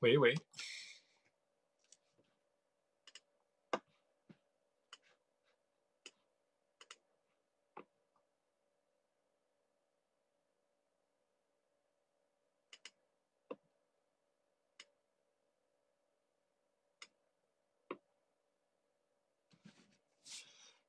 [0.00, 0.34] 喂喂，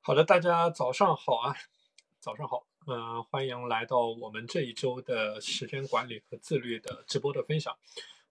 [0.00, 1.54] 好的，大家早上好啊，
[2.18, 7.78] 早上好，嗯、欢迎来到我们这一周的时间管理和自律的直播的分享。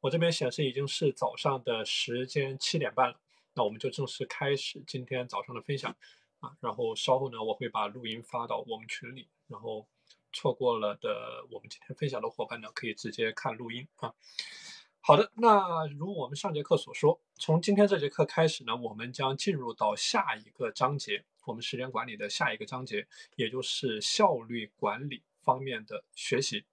[0.01, 3.19] 我这边显示已经是早上的时间七点半了，
[3.53, 5.95] 那我们就正式开始今天早上的分享
[6.39, 6.57] 啊。
[6.59, 9.87] 然后稍后呢，我会把录音发到我们群里，然后
[10.33, 14.11] 错过了的我们今天分享的伙伴呢，可以直接看录音啊。
[15.01, 26.65] 好的，那如我们上节课所说，从今天这节课开始呢，我们将进入到下一个章节，我们时间管理的下一个章节，也就是效率管理方面的学习。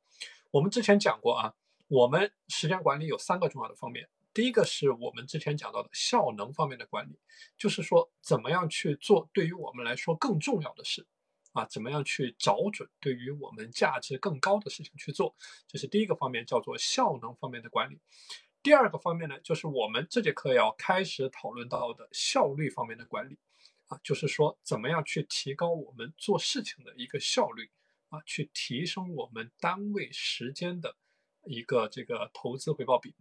[0.50, 1.54] 我们之前讲过啊，
[1.88, 7.18] 我们时间管理有三个重要的方面，第一个是我们之前讲到的效能方面的管理，
[7.56, 11.06] 就是说怎么样去做对于我们来说更重要的事。
[11.52, 15.34] 啊，怎么样去找准对于我们价值更高的事情去做，
[15.66, 17.98] 这是第一个方面，叫做效能方面的管理。
[18.62, 23.38] 第二个方面呢，就是我们这节课要开始讨论到的效率方面的管理。
[23.86, 27.70] 啊，就是说怎么样去提高我们做事情的一个效率，
[28.10, 30.94] 啊，去提升我们单位时间的
[31.48, 33.14] 一个这个投资回报比。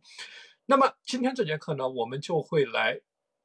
[0.66, 3.02] 那么今天这节课呢，我们就会来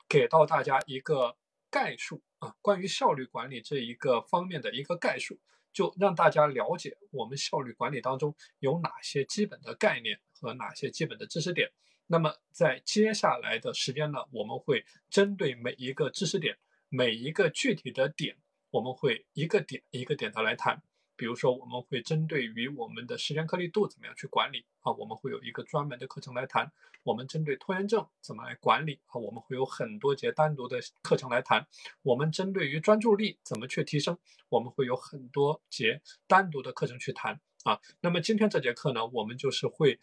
[0.08, 1.36] 给到大家一个
[1.70, 2.22] 概述。
[2.40, 5.38] 啊，关于效率管理这一个方面的一个概述，
[5.72, 11.70] 就让大家了解我们效率管理当中有哪些基本的概念和哪些基本的知识点。
[12.08, 18.36] 那么在接下来的时间呢，我们会针对每一个知识点、每一个具体的点，
[18.70, 20.82] 我们会一个点一个点的来谈。
[21.16, 26.72] 比如说，我们会针对于我们的时间颗粒度怎么样去管理啊，我们会有一个专门的课程来谈。
[27.04, 31.66] 我们针对拖延症怎么来管理啊，我们会有很多节单独的课程来谈。
[32.02, 34.16] 我们针对于专注力怎么去提升，
[34.48, 37.80] 我们会有很多节单独的课程去谈啊。
[38.00, 39.98] 那么今天这节课呢，我们就是会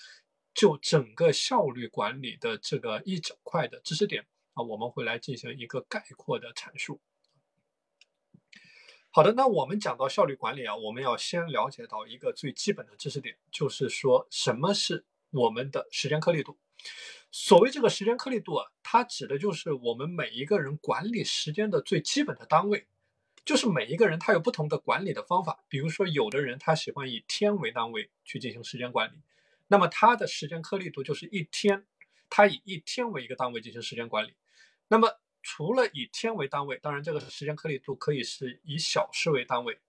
[0.53, 6.99] 就整个效率管理的这个一整块的知识点啊，我们会来进行一个概括的阐述。
[9.11, 16.57] 好的，那我们讲到效率管理啊，我们要先了解到一个最基本的知识点，就是说什么是我们的时间颗粒度。
[17.31, 22.87] 所谓这个时间颗粒度啊，它指的就是我们每一个人管理时间的最基本的单位。
[23.45, 29.13] 就是每一个人他有不同的管理的方法，比如说有的人他喜欢以天为单位去进行时间管理，
[29.67, 31.87] 那么他的时间颗粒度就是一天，
[32.29, 34.35] 他以一天为一个单位进行时间管理。
[34.87, 39.79] 那么除了以天为单位，当然这个时间颗粒度可以是以小时为单位，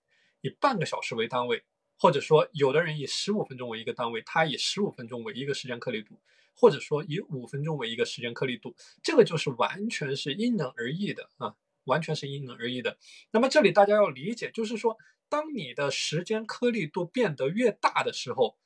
[0.41, 1.63] 以半个小时为单位，
[1.97, 6.19] 或者说有的人以十五分钟为一个单位，他以十五分钟为一个时间颗粒度，
[6.55, 12.97] 或者说以五分钟为一个时间颗粒度，这个就是完全是因人而异的啊，完全是因人而异的。
[13.31, 14.97] 那么这里大家要理解，就是说，
[15.29, 18.57] 当你的时间颗粒度变得越大的时候，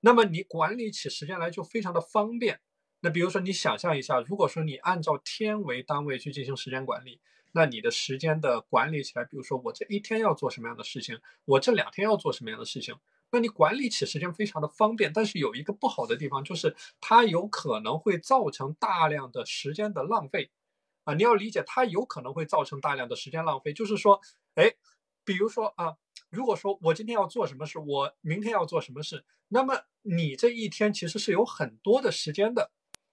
[0.00, 2.60] 那么你管理起时间来就非常的方便。
[3.04, 7.20] 那比如说，你想象一下，如果说你按照天为单位去进行时间管理，
[7.50, 12.94] 那你的时间的管理起来，比如说我这一天要做什么样的事情，我这两天要做什么样的事情，
[13.32, 15.12] 那你管理起时间非常的方便。
[15.12, 20.52] 但是有一个不好的地方，就是它有可能会造成大量的时间的浪费
[21.02, 21.14] 啊！
[21.14, 24.20] 你要理解，它有可能会造成大量的时间浪费，就是说，
[24.54, 24.74] 哎，
[25.24, 25.96] 比如说啊，
[26.30, 32.70] 如果说我今天要做什么事，我明天要做什么事，那么你这一天其实是有很多的时间的。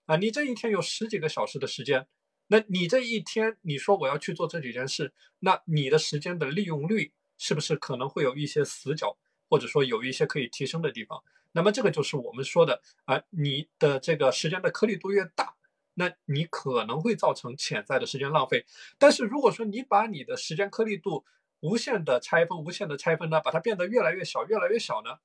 [0.09, 2.07] 啊，你这一天有十几个小时的时间，
[2.47, 9.15] 那你这一天你说我要去做这几件事，那你的时间的利用率是不是可能会有一些死角，
[9.47, 11.23] 或者说有一些可以提升的地方？
[11.51, 15.53] 那么这个就是我们说的啊，你的这个时间的颗粒度越大，
[15.93, 18.65] 那你可能会造成潜在的时间浪费。
[18.97, 21.23] 但是如果说你把你的时间颗粒度
[21.59, 25.19] 无限的拆分、无限的拆分呢，把它变得越来越小、越来越小呢？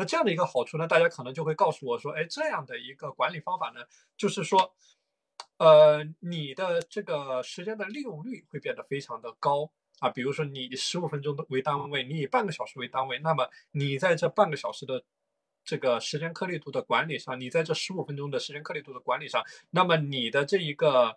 [0.00, 3.82] 那这样的一个好处呢，大家可能就会告诉我说，哎，这样的一个管理方法呢，
[4.16, 4.74] 就是说，
[5.58, 10.08] 呃，你的这个时间的利用率会变得非常的高啊。
[10.08, 15.04] 比如说，你以十五分钟为单位，你以半个小时为单位，那么你在这半个小时的
[15.66, 21.14] 这个时间颗粒度的管理上，你在这十五分钟的时间颗粒度的管理上，那么你的这一个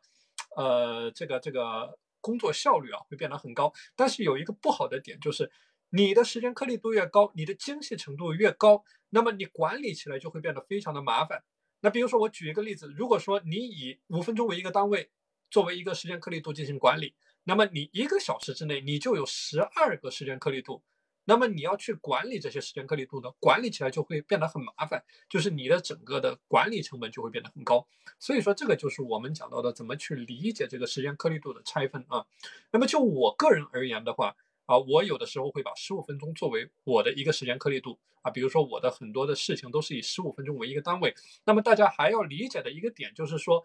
[0.58, 3.72] 呃，这个这个工作效率啊，会变得很高。
[3.96, 5.50] 但是有一个不好的点就是。
[5.96, 11.44] 你的时间颗粒度越高，你的精细程度越高，那么你管理起来就会变得非常的麻烦。
[11.82, 15.12] 那比如说，我举一个例子，如果说你以五分钟为一个单位，
[15.52, 17.14] 作为一个时间颗粒度进行管理，
[17.44, 20.82] 那么你一个小时之内，你就有十二个时间颗粒度
[21.26, 27.88] 那么你要去管理这些时间颗粒度呢，管理起来就会变得很麻烦，就是你的整个的管理成本就会变得很高。
[28.18, 32.26] 所以说这个就是我们讲到的怎么去理解这个时间颗粒度的拆分啊。
[32.72, 41.14] 那么就我个人而言的话啊，我有的时候会把十五分钟作为我的一个时间颗粒度啊，比如说我的很多的事情都是以十五分钟为一个单位。
[41.46, 43.64] 那么大家还要理解的一个点就是说，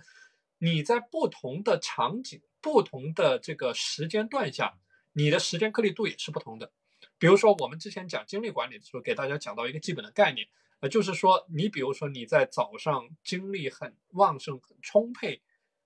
[0.58, 4.78] 你在不同的场景、不同的这个时间段下，
[5.12, 6.72] 你的时间颗粒度也是不同的。
[7.16, 10.48] 比如说，我们之前讲精力管理的时候，给大家讲到一个基本的概念，
[10.80, 15.40] 呃，就是说，你比如说你在早上精力很旺盛、很充沛、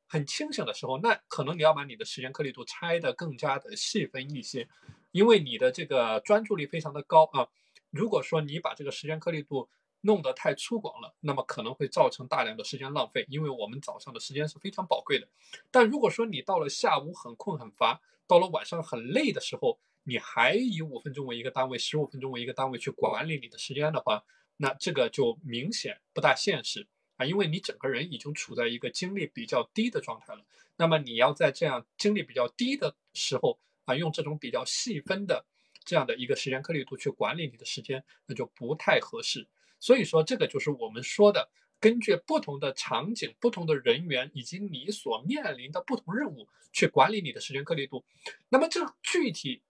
[0.07, 4.69] 很清醒的时候，那可能你要把你的时间颗粒度拆得更加的细分一些，
[5.13, 7.49] 因为你的这个专注力非常的高啊。
[7.91, 9.69] 如果说你把这个时间颗粒度
[10.01, 15.29] 弄得太粗犷了，那么可能会造成大量的时间浪费，因为我们早上的时间是非常宝贵的。
[15.71, 24.25] 但如果说你到了下午很困很乏，到了晚上很累的时候，你还以五分钟为一个单位，十五分钟为一个单位去管理你的时间的话，
[24.57, 30.43] 那这个就明显不大现实啊，因为你整个人已经处在一个精力比较低的状态了。
[30.77, 35.45] 那么你要在这样精力比较低的时候啊，用这种比较细分的
[35.85, 39.49] 这样的一个时间颗粒度去管理你的时间，那就不太合适。
[39.81, 41.51] 所以说，这个就是我们说的，
[41.81, 48.05] 根据不同的场景、不同的人员以及你所面临的不同任务去管理你的时间颗粒度。
[48.49, 49.63] 那么这具体。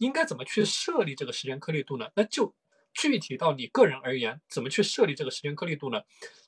[0.00, 2.10] 应该怎么去设立这个时间颗粒度呢？
[2.14, 2.54] 那就
[2.94, 6.00] 具体到你个人而言，怎么去设立这个时间颗粒度呢？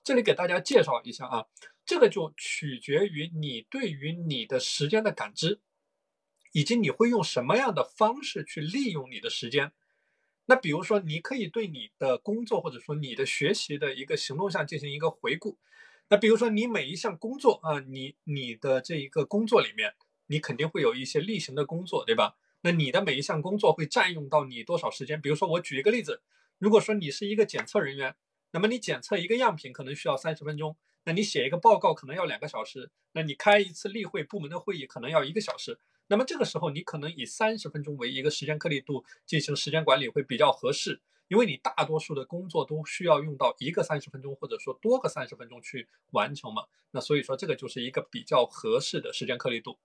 [0.03, 1.45] 这里给大家介绍一下啊，
[1.85, 5.61] 这个就取决于你对于你的时间的感知，
[6.53, 9.73] 以及你会用什么样的方式去利用你的时间。
[10.47, 15.59] 那比如说，你可以对你的工作或者说你的学习的一个行动上进行一个回顾。
[16.09, 19.95] 那比如说，你每一项工作啊，你你的这一个工作里面，
[20.27, 22.37] 你肯定会有一些例行的工作，对吧？
[22.63, 25.21] 那你的每一项工作会占用到你多少时间？
[25.21, 26.23] 比如说，我举一个例子，
[26.59, 28.15] 如果说你是一个检测人员，
[28.51, 35.79] 那么你检测一个样品可能需要三十分钟，那你写一个报告可能要两个小时，那你开一次例会部门的会议可能要一个小时，
[36.09, 41.01] 那么这个时候你可能以三十分钟为一个时间颗粒度进行时间管理会比较合适。
[41.29, 49.79] 因为你大多数的工作都需要用到一个三十分钟，或者说多个三十分钟去完成嘛，那所以说这个就是一个比较合适的时间颗粒度。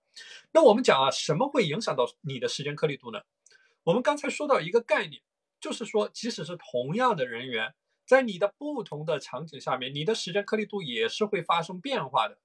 [0.52, 3.22] 那我们讲啊，什么会影响到你的时间颗粒度呢？
[3.84, 5.22] 我们刚才说到一个概念，
[5.58, 7.74] 就是说即使是同样的人员，
[8.04, 12.36] 在你的不同的场景下面，你的时间颗粒度也是会发生变化的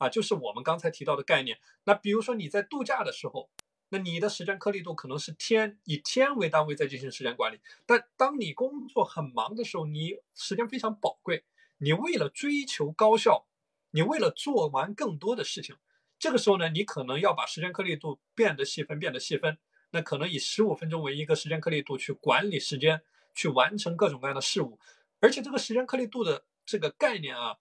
[0.00, 1.60] 啊，就是我们刚才提到的概念。
[1.84, 3.48] 那比如说你在度假的时候。
[3.92, 7.58] 那你的时间颗粒度可能是天，以天为单位在进行时间管理。
[7.86, 11.42] 但当你工作很忙的时候，你时间非常宝贵，
[11.78, 13.46] 你为了追求高效，
[13.90, 15.74] 你为了做完更多的事情，
[16.20, 19.58] 这个时候呢，你可能要把时间颗粒度变得细分，变得细分。
[19.90, 23.02] 那可能以十五分钟为一个时间颗粒度去管理时间，
[23.34, 24.78] 去完成各种各样的事物。
[25.18, 27.56] 而且这个时间颗粒度的这个概念啊，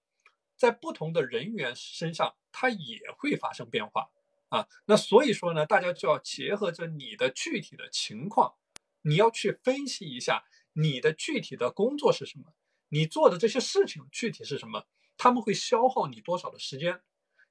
[0.60, 4.12] 在不同的人员身上，它也会发生变化。
[4.50, 8.56] 啊，那所以说呢，大家就要结合着你的具体的情况，
[9.04, 12.54] 你要去分析一下你的具体的工作是什么，
[12.90, 14.86] 你做的这些事情具体是什么，
[15.18, 17.02] 他们会消耗你多少的时间。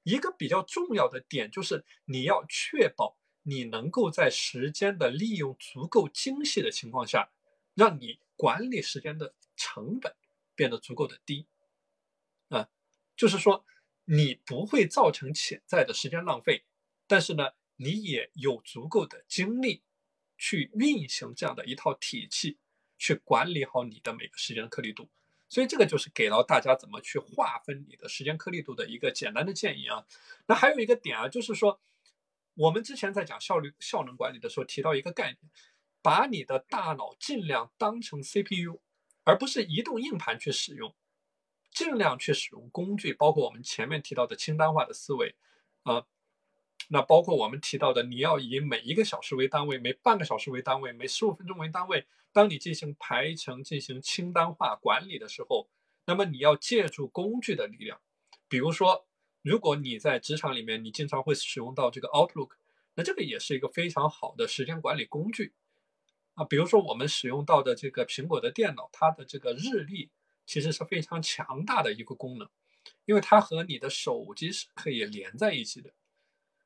[0.03, 7.31] 一个比较重要的点就是你要确保你能够在时间的利用足够精细的情况下，
[7.73, 10.15] 让你管理时间的成本
[10.53, 11.47] 变得足够的低。
[13.19, 13.65] 就是说
[14.05, 16.63] 你不会造成潜在的时间浪费。
[17.05, 19.81] 但是呢，你也有足够的精力
[20.37, 22.57] 去运行这样的一套体系，
[22.97, 25.09] 去管理好你的每个时间的颗粒度。
[25.49, 30.05] 所以这个就是给到大家怎么去划分你的时间颗粒度的一个简单的建议啊。
[30.45, 31.81] 那还有一个点啊，就是说
[32.53, 35.37] 我们之前在讲效率效能管理的时候提到一个概念，
[36.01, 38.79] 把你的大脑尽量当成 CPU，
[39.25, 40.95] 而不是移动硬盘去使用，
[41.71, 45.35] 尽量去使用工具，包括我们前面提到的清单化的思维
[45.83, 46.05] 啊。
[46.89, 52.07] 那包括我们提到的，你要以每一个小时为单位，每半个小时为单位，每十五分钟为单位。
[52.31, 55.69] 当你进行排程、进行清单化管理的时候，
[56.05, 57.99] 那么你要借助工具的力量。
[58.47, 59.05] 比如说，
[59.41, 62.51] 如果你在职场里面，你经常会使用到这个 Outlook，
[62.95, 65.53] 那这个也是一个非常好的时间管理工具
[66.33, 66.43] 啊。
[66.45, 70.09] 比如说我们使用到的这个苹果的电脑，它的这个日历
[70.49, 72.49] 其实是非常强大的一个功能，
[73.05, 75.93] 因为它和你的手机是可以连在一起的。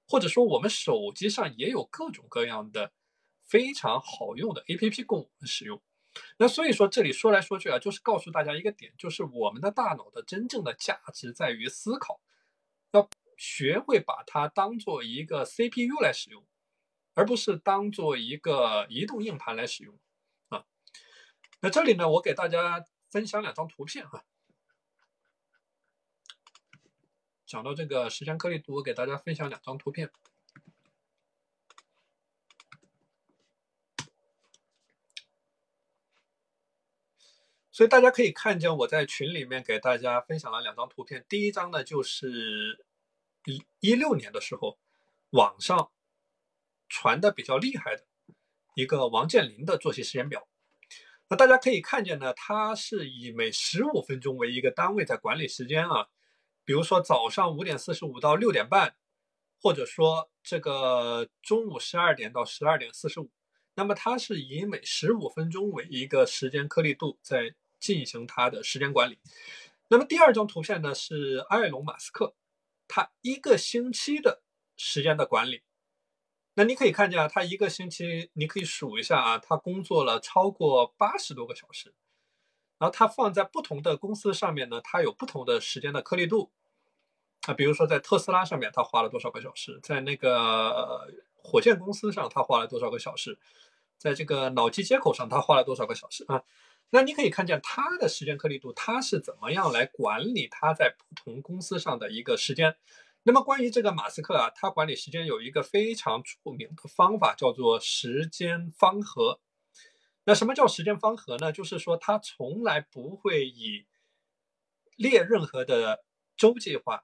[0.07, 2.93] 或者说，我们手机上也有各种各样的
[3.43, 5.81] 非常好用的 APP 供我们使用。
[6.37, 12.21] 那所以说，这里说来说去啊，就是告诉大家一个点，就是我们的大脑的真正的价值在于思考，
[12.91, 16.45] 要学会把它当做一个 CPU 来使用，
[17.15, 19.99] 而不是当做一个移动硬盘来使用
[20.47, 20.63] 啊。
[21.59, 24.25] 那这里呢，我给大家分享两张图片哈。
[27.45, 30.11] 讲到这个时间颗粒度，我给大家分享两张图片。
[37.71, 41.23] 所以大家可以看见，我在群里面给大家分享了两张图片。
[41.29, 42.83] 第一张呢，就是
[43.45, 44.79] 一一六年的时候，
[45.29, 45.91] 网上
[46.89, 48.03] 传的比较厉害的
[48.73, 50.47] 一个王健林的作息时间表。
[51.35, 56.07] 大家可以看见呢，它是以每十五分钟为一个单位在管理时间啊。
[56.65, 58.95] 比如说早上五点四十五到六点半，
[59.61, 63.29] 或者说这个中午十二点到十二点四十五，
[63.75, 67.55] 那么它是以每十五分钟为一个时间颗粒度在。
[67.83, 69.19] 进行它的时间管理。
[69.89, 72.33] 那么第二张图片呢，是埃隆·马斯克，
[72.87, 74.41] 他一个星期的
[74.77, 75.61] 时间的管理。
[76.55, 81.93] 那你可以看见啊，他一个星期，你可以数一下啊，他工作了超过八十多个小时。
[82.77, 86.51] 然后他放在不同的公司上面呢，他有不同的时间的颗粒度。
[87.47, 89.79] 啊，比如说在特斯拉上面，他花了多少个小时？
[89.81, 93.39] 在那个火箭公司上，他花了多少个小时？
[93.97, 96.25] 在这个脑机接口上，他花了多少个小时？
[96.27, 96.43] 啊？
[96.89, 102.75] 那你可以看见他的时间颗粒度，他是怎么样来管理他在不同公司上的一个时间。
[103.23, 109.39] 那么关于这个马斯克啊，他管理时间有一个非常著名的方法，叫做时间方盒。
[110.25, 111.51] 那什么叫时间方盒呢？
[111.51, 113.85] 就是说他从来不会以
[114.95, 116.03] 列任何的
[116.37, 117.03] 周计划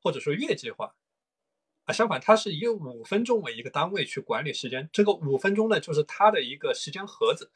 [0.00, 0.94] 或者说月计划
[1.84, 4.88] 啊，相反，他是以五分钟为一个单位去管理时间。
[4.92, 7.50] 这个五分钟呢，就是他的一个时间盒子。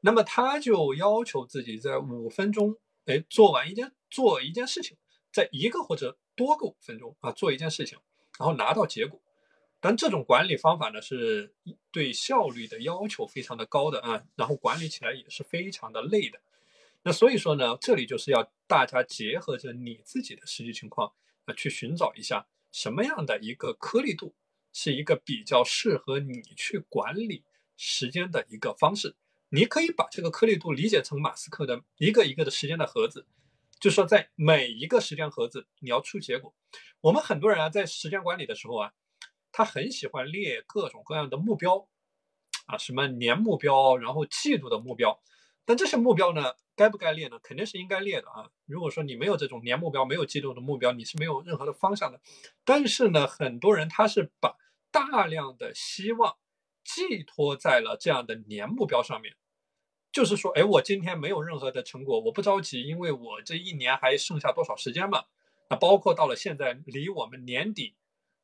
[0.00, 4.96] 那么他就要求自己在五分钟，哎，做完一件做一件事情，
[5.32, 7.98] 在一个或者多个五分钟啊，做一件事情，
[8.38, 9.20] 然后拿到结果。
[9.80, 11.52] 但这种管理方法呢，是
[11.90, 16.40] 对效率的要求非常的高的啊，然后管理起来也是非常的累的。
[17.02, 21.12] 那所以说呢，这里就是要大家结合着你自己的实际情况
[21.46, 24.34] 啊，去寻找一下什么样的一个颗粒度
[24.72, 27.42] 是一个比较适合你去管理
[27.76, 29.16] 时间的一个方式。
[29.48, 33.26] 你可以把这个颗粒度理解成马斯克的一个一个的时间的盒子，
[33.82, 36.54] 就是说在每一个时间盒子你要出结果。
[37.00, 38.92] 我们很多人啊，在时间管理的时候啊，
[39.50, 41.88] 他很喜欢列各种各样的目标，
[42.66, 45.20] 啊，什么年目标，然后季度的目标。
[45.64, 47.40] 但这些目标呢，该不该列呢？
[47.42, 48.48] 肯定是应该列的啊。
[48.66, 52.20] 如果说你没有这种年目标，没有季度的目标，你是没有任何的方向的。
[52.64, 54.54] 但是呢，很多人他是把
[54.92, 56.36] 大量的希望
[56.84, 59.34] 寄托在了这样的年目标上面。
[60.12, 65.24] 就是说，哎，我今天没有任何的成果，我不着急，因为我这一年还剩下多少时间嘛？
[65.70, 67.94] 那包括到了现在，离我们年底，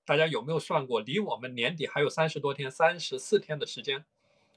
[0.06, 1.00] 大家有没有算过？
[1.00, 4.06] 离我们年底还有三十多天，三十四天的时间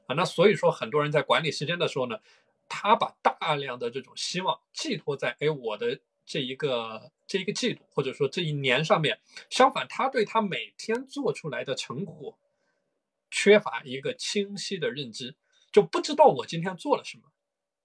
[0.07, 0.15] 啊！
[0.15, 2.19] 那所以说，很多人在管理时间的时候呢，
[2.69, 9.19] 他把大量的这种希望寄托在哎我的这一个这一个季度，或者说这一年上面。
[9.49, 12.39] 相反，他对他每天做出来的成果
[13.29, 15.35] 缺乏一个清晰的认知。
[15.71, 17.23] 就不知道我今天做了什么，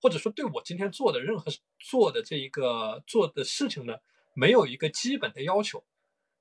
[0.02, 3.99] 或者说对我今天做的任何做的这一个做的事情呢，
[4.35, 5.85] 没有一个基本的要求，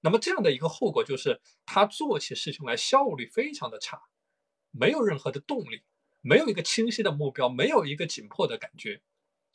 [0.01, 4.01] 那么这样的一个后果就是他做起事情来效率非常的差，
[4.71, 5.83] 没有任何的动力，
[6.21, 9.01] 没有一个清晰的目标，没有一个紧迫的感觉，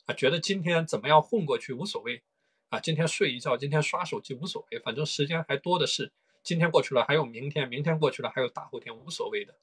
[0.05, 2.23] 啊，觉得今天怎么样混过去无所谓，
[2.69, 9.53] 啊，今天睡一觉，今天刷手机无所谓，反正时间还多的是，今天过去了还有明天，明天过去了还有大后天，无所谓的。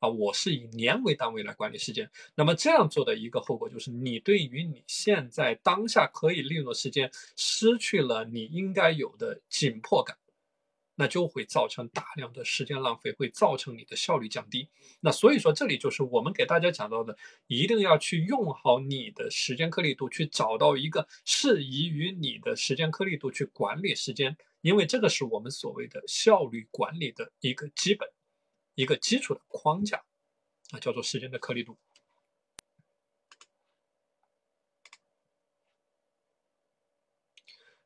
[0.00, 10.16] 啊，我是以年为单位来管理时间，那么这样做的一个后果就是，你对于你现在当下可以利用的时间失去了你应该有的紧迫感，
[10.94, 14.70] 那就会造成大量的时间浪费，会造成你的效率降低。
[15.00, 17.16] 那所以说，这里就是我们给大家讲到的，
[17.46, 28.08] 一定要去用好你的时间颗粒度，去找到一个适宜于你的时间颗粒度去管理时间，因为这个是我们所谓的效率管理的一个基本。
[28.80, 30.04] 一个基础的框架
[30.70, 31.76] 啊，叫做时间的颗粒度。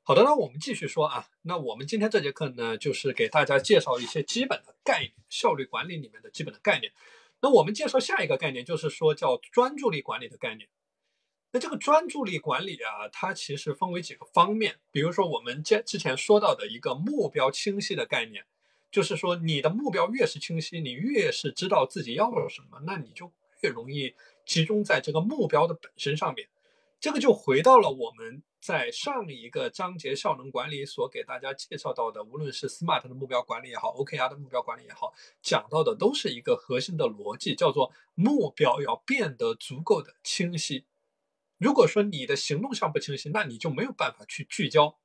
[0.07, 1.29] 好的，那我们继续说啊。
[1.43, 6.93] 那我们今天这节课呢，就是给大家介绍一些基本的概念，效率管理里面的基本的概念。
[7.41, 10.69] 那我们介绍下一个概念，就是说叫专注力管理的概念。
[11.51, 18.47] 那这个专注力管理啊，它其实分为几个方面，比如说我们之之前说到的一个目标清晰的概念。
[18.95, 23.33] 就是说，你的目标越是清晰，你越是知道自己要什么，那你就
[23.63, 24.15] 越容易
[24.47, 26.49] 集中在这个目标的本身上面。
[27.01, 40.85] 这个就回到了我们在上一个章节效能管理所给大家介绍到的，无论是 SMART 的目标管理也好，OKR 的目标管理也好，讲到的都是一个核心的逻辑，叫做目标要变得足够的清晰。
[41.59, 44.97] 如果说你的行动上不清晰，那你就没有办法去聚焦。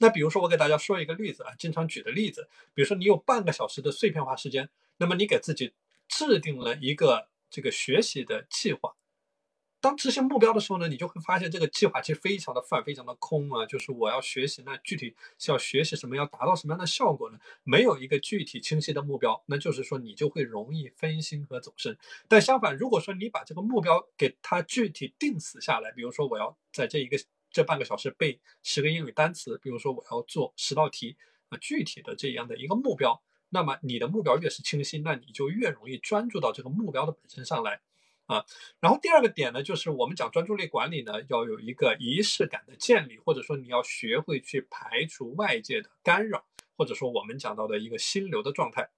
[0.00, 5.72] 那比如说，我给大家说一个例子啊，经常举的例子，比如说你有半个小时的碎片化时间，那么你给自己
[6.08, 8.94] 制定了一个这个学习的计划。
[9.80, 13.64] 当执行目标的时候呢，你就会发现这个计划其实非常的泛，非常的空啊。
[13.64, 17.38] 就是我要学习，那具体是要学习什么，要达到什么样的效果呢？
[17.62, 21.96] 没有一个具体清晰的目标，那就是说你就会容易分心和走神。
[22.26, 27.16] 但相反，如果说你把这个目标给它具体定死下来，比如说我要在这一个
[27.58, 31.16] 这半个小时背十个英语单词，比如说我要做十道题
[31.48, 37.80] 啊，具体的这样的一个目标，那么你的目标越是清晰，那你就越容易专注到这个目标的本身上来。
[38.26, 38.46] 啊，
[38.78, 46.46] 然后第二个点呢，就是我们讲专注力管理呢，要有一个仪式感的建立，或者说你要学会去排除外界的干扰，
[46.76, 48.88] 或者说我们讲到的一个心流的状态。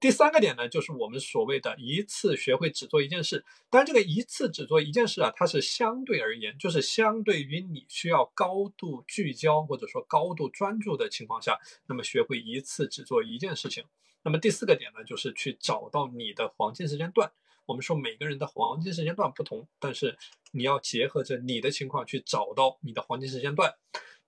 [0.00, 3.44] 第三个点呢，就是我们所谓的一次学会只做一件事。
[3.68, 13.84] 当然，这个一次只做一件事啊，它是相对而言，就是相对于你需要高度聚焦或者说高度专注的情况下，那么学会一次只做一件事情。
[14.22, 17.30] 那么第四个点呢，就是去找到你的黄金时间段。
[17.66, 20.16] 我们说每个人的黄金时间段不同，但是
[20.52, 23.74] 你要结合着你的情况去找到你的黄金时间段。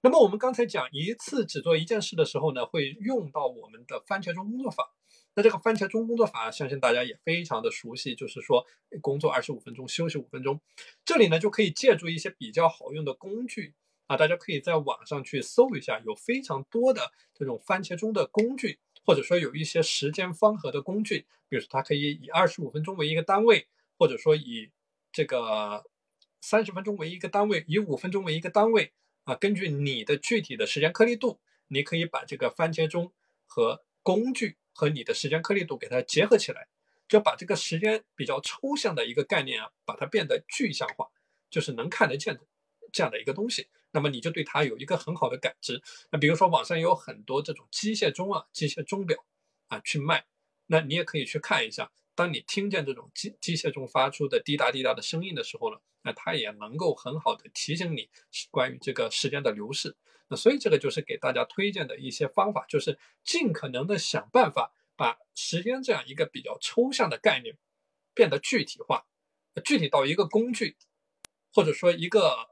[0.02, 4.93] 那么我们刚才讲一次只做一件事的时候呢，会用到我们的番茄钟工作法。
[5.35, 8.67] 那这个番茄钟工作法，相信大家也非常的熟悉，就是说
[9.01, 10.61] 工作二十五分钟，休息五分钟。
[11.05, 13.75] 这里呢就可以借助一些比较好用的工具
[14.07, 18.79] 啊，大家可以在网上去搜一下，有非常多的这种番茄钟的工具。
[19.05, 23.67] 或者说有一些时间方盒的工具，比如说它可以以二十五分钟为一个单位，
[23.99, 24.71] 或者说以
[25.11, 25.85] 这个
[26.41, 28.93] 三十分钟为一个单位，以五分钟为一个单位
[29.25, 29.35] 啊。
[29.35, 33.12] 根据你的具体的时间颗粒度，你可以把这个番茄钟
[33.45, 36.68] 和工具和你的时间颗粒度给它结合起来，
[37.09, 41.09] 就把这个时间比较抽象的一个概念啊，把它变得具象化，
[41.50, 42.40] 就是能看得见的
[42.92, 43.68] 这样的一个东西。
[43.92, 45.82] 那么你就对它有一个很好的感知。
[46.11, 49.25] 那比如说网上有很多这种机械钟啊、机械钟表
[49.68, 50.25] 啊去卖，
[50.67, 51.91] 那你也可以去看一下。
[52.23, 58.08] 当你听见这种机机械钟发出的滴答滴答的声音的时候呢，那它也能够很好的提醒你
[58.49, 59.97] 关于这个时间的流逝。
[60.28, 67.58] 那所以这个就是给大家推荐的一些方法，就是尽可能的想办法把时间这样一个比较抽象的概念
[68.15, 69.04] 变得具体化，
[69.65, 70.76] 具体到一个工具，
[71.52, 72.49] 或者说一个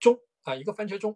[0.00, 0.18] 钟。
[0.44, 1.14] 啊，一个番茄钟，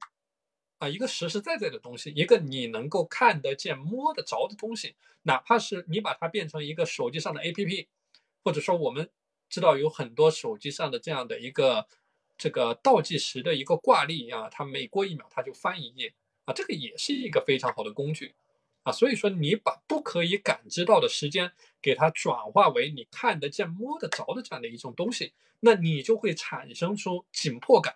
[0.82, 7.86] 啊，一个实实在在的东西，一个你能够看得见、摸得着的东西，哪怕是你把它变成一个手机上的 APP，
[8.42, 9.08] 或者说我们
[9.48, 11.86] 知道有很多手机上的这样的一个
[12.36, 16.12] 这个倒计时的一个挂历啊，它每过一秒它就翻一页
[16.46, 18.34] 啊，这个也是一个非常好的工具
[18.82, 18.90] 啊。
[18.90, 27.94] 所以说，你把不可以感知到的时间给它转化为你看得见、摸得着的这样的一种东西，那你就会产生出紧迫感。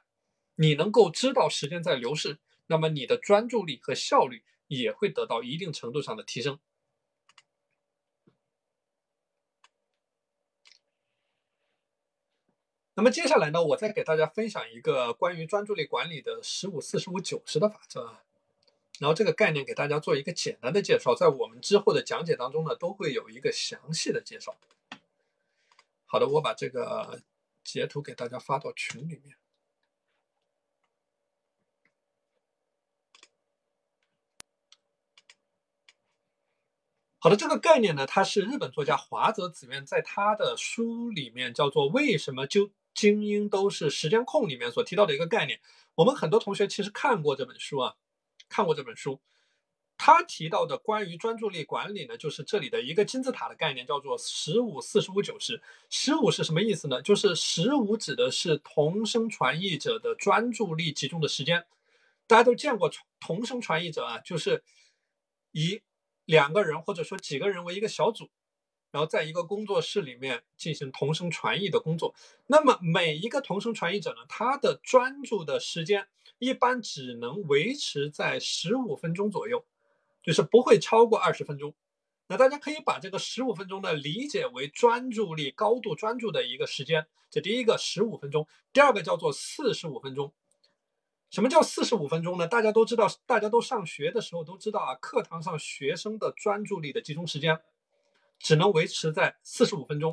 [0.55, 6.59] 你能够知道时间在流逝，那么你的专注力和效率也会得到一定程度上的提升。
[12.95, 18.17] 那么接下来呢，我再给大家分享一个关于专注力管理的十五四十五九十的法则，
[18.99, 24.57] 然后这个概念给大家做一个简单的介绍，在我们之后的讲解当中呢，都会有一个详细的介绍。
[26.07, 27.21] 好的，我把这个
[27.63, 29.37] 截图给大家发到群里面。
[37.27, 45.59] 好的，这个概念呢，它是日本作家华泽子苑在他的书里面叫做《为什么就精英都是时间控》里面所提到的一个概念。
[45.97, 47.97] 我们很多同学其实看过这本书啊，
[48.49, 49.21] 看过这本书。
[49.99, 55.61] 他提到的关于专注力管理呢，就是这里的一个金字塔的概念，叫做十五、四十五、九十。
[55.91, 57.03] 十五是什么意思呢？
[57.03, 61.67] 就是十五指的是同声传译者的专注力集中的时间。
[62.29, 64.63] 大家都见过同声传译者啊，就是
[65.51, 65.83] 以。
[66.27, 68.29] 两个人或者说几个人为一个小组，
[68.91, 72.15] 然后在一个工作室里面进行同声传译的工作。
[72.47, 76.07] 那么每一个同声传译者呢，他的专注的时间
[76.39, 79.65] 一般只能维持在十五分钟左右，
[80.23, 81.75] 就是不会超过二十分钟。
[82.29, 87.07] 那大家可以把这个十五分钟呢理解为专注力高度专注的一个时间。
[87.31, 90.33] 这第一个十五分钟，第二个叫做四十五分钟。
[91.37, 92.47] 什么叫四十五分钟呢？
[92.47, 97.61] 大家都知道，大家都上学的时候都知道啊，课堂上学生的专注力的集中时间
[98.39, 100.11] 只能维持在四十五分钟。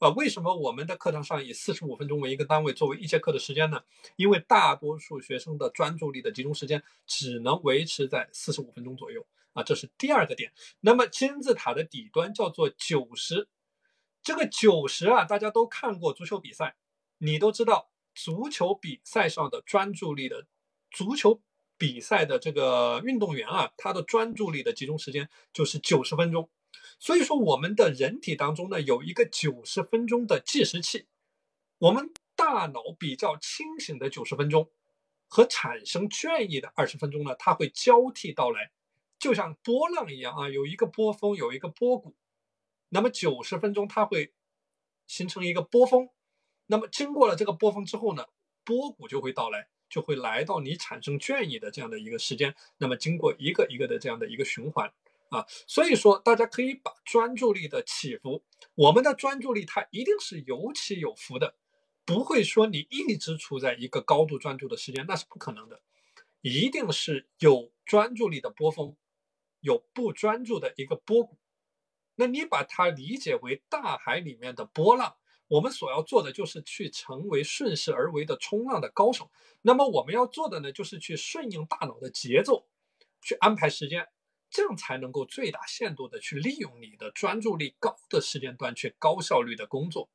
[0.00, 3.80] 啊，为什么我们的课堂上以四十五分钟为一个单位作为一节课的时间呢？
[4.16, 10.52] 因为大多数学生的专注力的集中时间只能维持在四十五分钟左右啊，这是第二个点。
[10.80, 13.48] 那么金字塔的底端叫做九十，
[14.22, 16.76] 这个九十啊，大家都看过足球比赛，
[17.16, 20.44] 你都知道足球比赛上的专注力的
[20.96, 21.42] 足球
[21.76, 26.48] 比赛的这个运动员啊，他的专注力的集中时间就是九十分钟。
[26.98, 31.06] 所以说，我们的人体当中呢，有一个九十分钟的计时器。
[31.76, 34.70] 我们大脑比较清醒的九十分钟，
[35.28, 38.72] 和产生倦意的二十分钟呢，它会交替到来，
[39.18, 42.16] 就像波浪一样啊，有一个波峰，有一个波谷。
[42.88, 44.32] 那么九十分钟它会
[45.06, 46.08] 形成一个波峰，
[46.64, 48.24] 那么经过了这个波峰之后呢，
[48.64, 52.54] 波谷就会到来，就会来到你产生倦意的这样的一个时间。
[52.76, 54.92] 那么经过一个一个的这样的一个循环。
[55.30, 58.44] 啊，所以说大家可以把专注力的起伏，
[58.76, 61.56] 我们的专注力它一定是有起有伏的，
[62.04, 65.80] 不会说你一直处在一个高度专注的时间，那是不可能的，
[66.42, 68.94] 一定是有专注力的波峰，
[69.60, 71.36] 有不专注的一个波谷。
[72.14, 75.16] 那你把它理解为大海里面的波浪，
[75.48, 79.30] 我们所要做的就是去成为顺势而为的冲浪的高手。
[79.62, 82.66] 那么我们要做的呢，就是去顺应大脑的节奏，
[83.22, 84.08] 去安排时间。
[84.48, 90.08] 这样才能够最大限度的去利用你的专注力高的时间段去高效率的工作。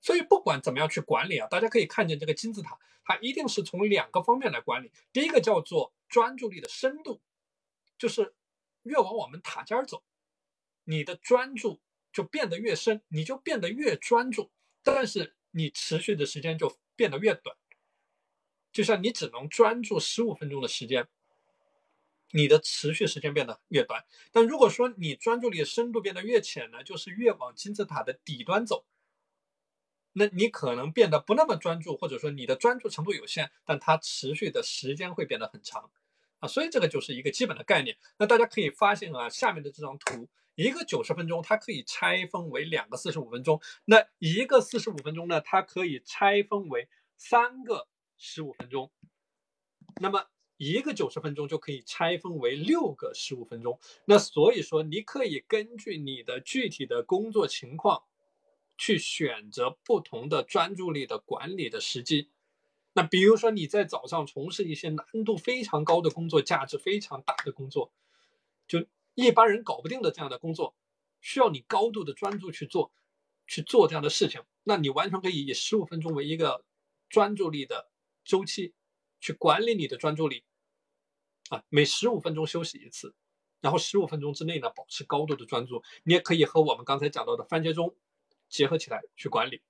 [0.00, 4.90] 所以不管怎么样去管理啊，大家可以看见这个金字塔，它一定是从两个方面来管理。
[5.12, 7.20] 第一个叫做专注力的深度，
[7.98, 8.34] 就是
[8.82, 10.02] 越往我们塔尖走，
[10.84, 11.80] 你的专注
[12.16, 14.50] 就变得越深，你就变得越专注，
[14.82, 17.54] 但是你持续的时间就变得越短。
[18.72, 21.06] 就像你只能专注十五分钟的时间。
[22.32, 28.84] 你的持续时间变得越短，但如果说你专注力深度变得越浅呢，就是越往金字塔的底端走，
[30.12, 35.90] 那你可能变得不那么专注，或者说你的专注程度有限，但它持续的时间会变得很长
[36.46, 37.96] 所以这个就是一个基本的概念。
[38.18, 48.90] 那大家可以发现啊，下面的这张图，一个九十分钟它可以拆分为两个四十五分钟，那一个四十五分钟呢，它可以拆分为三个十五分钟，
[50.00, 50.26] 那么。
[50.58, 58.04] 一个九十分钟就可以拆分为六个十五分钟，那所以说你可以根据你的具体的工作情况，
[58.78, 62.30] 去选择不同的专注力的管理的时机。
[62.96, 67.92] 那比如说你在早上从事一些难度非常高的工作、价值非常大的工作，
[68.66, 70.74] 就一般人搞不定的这样的工作，
[71.20, 72.90] 需要你高度的专注去做，
[73.46, 76.64] 去做这样的事情，那你完全可以以十五分钟为一个
[77.10, 77.90] 专注力的
[78.24, 78.74] 周期。
[79.18, 80.44] 去管理你的专注力，
[81.48, 83.14] 啊，每十五分钟休息一次，
[83.60, 85.82] 然后十五分钟之内呢保持高度的专注。
[86.04, 87.96] 你也可以和我们刚才讲到的番茄钟
[88.50, 89.62] 结合起来去管理。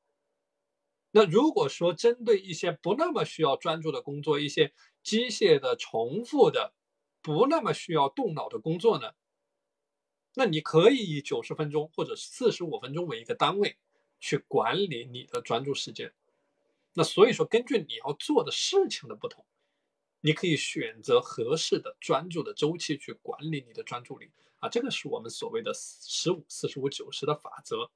[1.18, 6.74] 那如果说针对一些不那么需要专注的工作，一些机械的、重复的、
[7.22, 9.12] 不那么需要动脑的工作呢，
[10.34, 13.78] 那你可以以九十分钟或者四十五分钟为一个单位
[14.20, 16.12] 去管理你的专注时间。
[16.92, 19.46] 那所以说，根据你要做的事情的不同，
[20.20, 27.90] 你可以选择合适的专注的周期去管理你的专注力啊，这个是我们所谓的十五、四十五、九十的法则。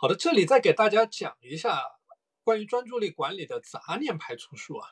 [0.00, 1.82] 好的，这里再给大家讲一下
[2.44, 4.90] 关于专注力管理的杂念排除术啊。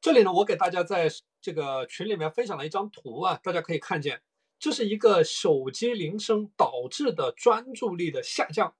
[0.00, 1.08] 这里呢，我给大家在
[1.40, 4.20] 这个群里面分享了一张图啊，大家可以看见，
[4.58, 8.74] 这是一个手机铃声导致的专注力的下降。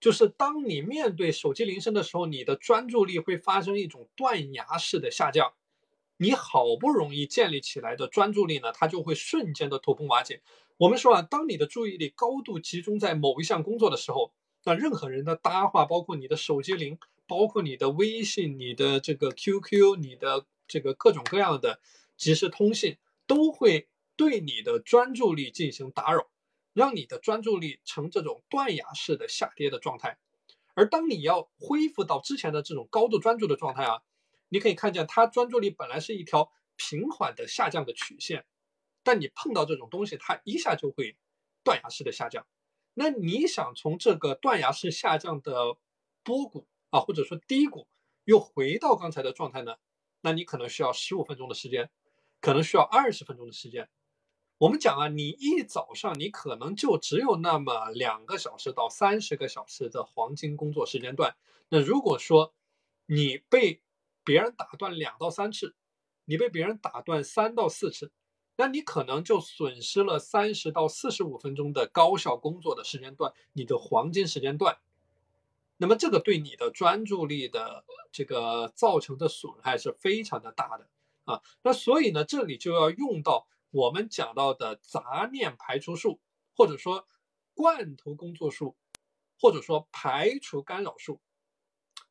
[0.00, 5.52] 就是当你面对手机铃声的时候，你的专注力会发生一种断崖式的下降，
[6.18, 10.42] 你好不容易建立起来的专注力呢，它就会瞬间的土崩瓦解。
[10.76, 14.32] 我们说啊，当你的注意力高度集中在某一项工作的时候，
[14.64, 16.98] 那任何人的搭话，包括你的手机铃。
[17.30, 21.78] 包括你的微信、你的这个 QQ、你的这个各种各样的
[22.16, 26.26] 即时通信，都会对你的专注力进行打扰，
[26.72, 30.16] 让你的专注力呈这种断崖式的下跌的状态。
[30.72, 34.00] 而当你要恢复到之前的这种高度专注的状态啊，
[34.48, 38.46] 你可以看见它专注力本来是一条平缓的下降的曲线，
[39.02, 41.16] 但你碰到这种东西，它一下就会
[41.62, 42.46] 断崖式的下降。
[42.94, 45.76] 那你想从这个断崖式下降的
[46.22, 46.66] 波谷？
[46.90, 47.86] 啊，或者说低谷
[48.24, 49.76] 又回到刚才的状态呢？
[50.22, 51.90] 那你可能需要十五分钟的时间，
[52.40, 53.90] 可能需要二十分钟的时间。
[54.56, 61.36] 我们讲啊，你一早上你可能就只有那么两个小时到三十个小时的黄金工作时间段。
[61.68, 62.54] 那如果说
[63.04, 63.82] 你被
[64.28, 65.74] 别人打断两到三次，
[66.26, 68.12] 你被别人打断三到四次，
[68.56, 74.76] 那你可能就损失了三十到四十五分钟的高效工作的时间段，你的黄金时间段。
[75.78, 80.86] 那么这个对你的专注力的这个造成的损害是非常的大的
[81.24, 81.40] 啊。
[81.62, 83.48] 那所以呢，这里就要用到。
[83.70, 86.20] 我们讲到的杂念排除术，
[86.54, 87.06] 或者说
[87.54, 88.76] 罐头工作术，
[89.38, 91.20] 或者说排除干扰术，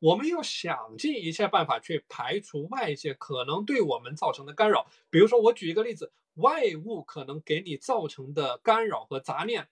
[0.00, 4.86] 我们要想尽一切办法去排除外界可能对我们造成的干扰。
[5.10, 9.68] 比如说，我举一个例子，外物可能给你造成的干扰和杂念。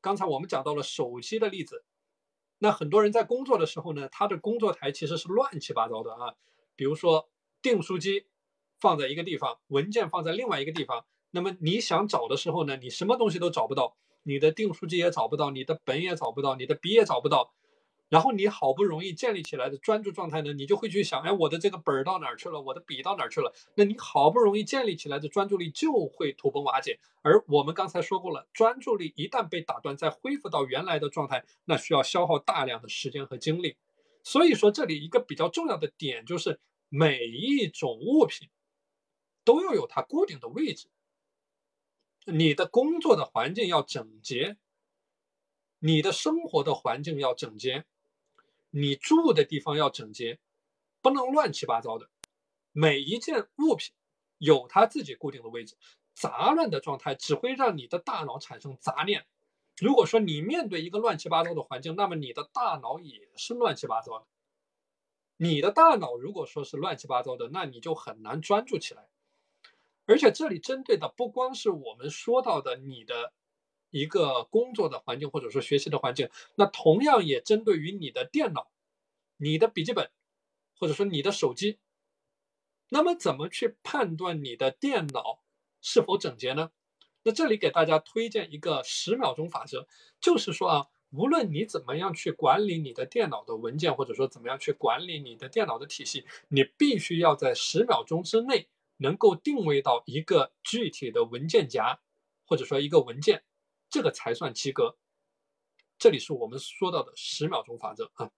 [0.00, 1.84] 刚才我们讲到了手机的例子，
[2.58, 6.34] 那很多人在工作的时候呢，他的工作台其实是乱七八糟的啊。
[6.74, 7.28] 比如说，
[7.62, 8.26] 订书机
[8.80, 11.04] 放在一个地方，文件放在另外一个地方。
[11.30, 17.52] 那么你想找的时候呢，你什么东西都找不到，你的订书机也找不到，你的本也找不到，你的笔也找不到，
[18.08, 22.60] 然后你好不容易建立起来的专注状态呢，你就会去想，哎，我的这个本儿到哪儿去了？
[22.60, 23.52] 我的笔到哪儿去了？
[23.74, 26.98] 那你好不容易建立起来的专注力就会土崩瓦解。
[27.22, 33.76] 而我们刚才说过了，专注力一旦被打断，再恢复到原来的状态，那需要消耗大量的时间和精力。
[34.22, 38.48] 所以说，这里一个比较重要的点就是，每一种物品
[39.44, 40.88] 都要有它固定的位置。
[42.24, 44.56] 你的工作的环境要整洁，
[45.78, 47.84] 你的生活的环境要整洁，
[48.70, 50.38] 你住的地方要整洁，
[51.00, 52.10] 不能乱七八糟的。
[52.72, 53.94] 每一件物品
[54.38, 55.76] 有它自己固定的位置，
[56.14, 59.26] 杂乱的状态只会让你的大脑产生杂念。
[59.80, 64.26] 如果说你面对一个乱七八糟的环境，那么你的大脑也是乱七八糟的。
[65.36, 69.08] 你的大脑如果说是乱七八糟的，那你就很难专注起来。
[70.04, 73.32] 而且这里针对的不光是我们说到的你的
[73.90, 78.70] 一个工作的环境，或者说学习的环境，那同样也针对于你的电脑、
[79.36, 80.10] 你的笔记本，
[80.78, 81.78] 或者说你的手机。
[82.90, 85.42] 那么怎么去判断你的电脑
[85.80, 86.70] 是否整洁呢？
[87.22, 89.86] 那这里给大家推荐一个十秒钟法则，
[90.20, 98.68] 就是说啊，无论你怎么样去管理你的电脑的文件，或者说怎么样去管理你的电脑的体系，你必须要在十秒钟之内。
[99.00, 102.00] 能够定位到一个具体的文件夹，
[102.44, 103.44] 或者说一个文件，
[103.88, 104.96] 这个才算及格。
[105.98, 108.30] 这里是我们说到的十秒钟法则啊。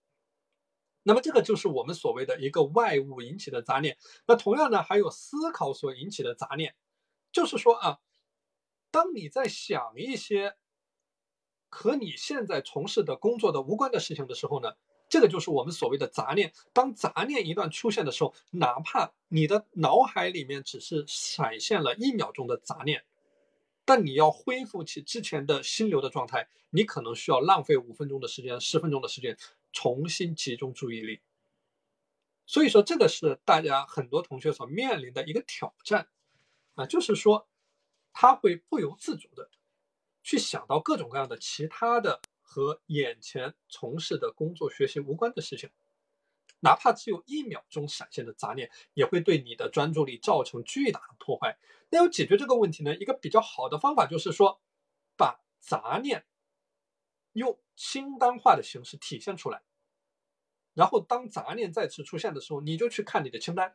[1.03, 3.99] 那么这个就是我们所谓的一个外物引起的杂念。
[4.27, 6.75] 那同样呢，还有思考所引起的杂念，
[7.33, 7.99] 就是说啊，
[8.91, 10.57] 当你在想一些
[11.69, 14.73] 和你现在从事的工作的无关的事情的时候呢。
[15.13, 16.53] 这个就是我们所谓的杂念。
[16.73, 23.05] 当杂念一旦出现的时候，哪怕你的脑海里面只是闪现了一秒钟的杂念，
[23.91, 29.37] 但你要恢复起之前的心流的状态，你可能需要浪费五分钟的时间、十分钟的时间，
[29.73, 31.19] 重新集中注意力。
[32.47, 36.07] 所以说，这个是大家很多同学所面临的一个挑战
[36.77, 37.49] 啊，就是说
[38.13, 39.51] 他会不由自主的
[40.23, 42.21] 去想到各种各样的其他的。
[42.43, 45.71] 和眼前从事的工作、学习无关的事情，
[46.61, 51.59] 哪怕只有一秒钟闪现的杂念，也会对你的专注力造成巨大的破坏。
[51.91, 52.95] 那要解决这个问题呢？
[52.97, 54.61] 一个比较好的方法就是说，
[55.17, 56.25] 把杂念
[57.33, 59.63] 用清单化的形式体现出来。
[60.75, 63.75] 然后，当杂念再次出现的时候，你就去看你的清单。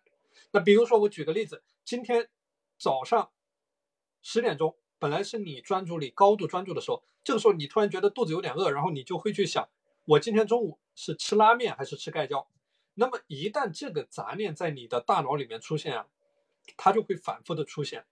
[0.51, 2.29] 那比如说，我举个例子，今天
[2.77, 3.31] 早上
[4.21, 4.77] 十点钟。
[4.97, 9.67] 本来是你专注力高度专注的时候，这个时候你突然觉得肚子有点饿，然后你就会去想，
[10.05, 12.47] 我今天中午是吃拉面还是吃盖浇？
[12.95, 16.07] 那么一旦这个杂念在你的大脑里面出现啊，
[16.75, 18.05] 它就会反复的出现，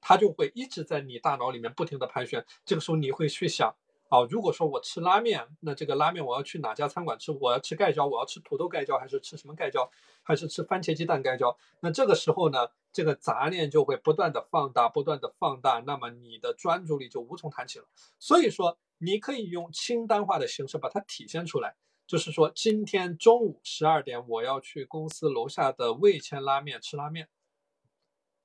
[0.00, 2.44] 它就会一直在你大脑里面不停的盘旋。
[2.64, 3.74] 这个时候你会去想。
[4.10, 7.30] 啊，如果说我吃拉面，那这个拉面我要去哪家餐馆吃？
[7.30, 9.90] 我要吃盖浇，我要吃土豆盖浇，还是吃什么盖浇？
[10.22, 11.54] 还是吃番茄鸡蛋盖浇？
[11.80, 17.84] 那这个时候呢，这个杂念就会不断的放大，不断的放大，那么你的专注力就无从谈起了。
[18.18, 21.76] 所以说，你可以用清单化的形式把它体现出来，
[22.08, 27.28] 就是说今天中午十二点我要去公司楼下的味千拉面吃拉面，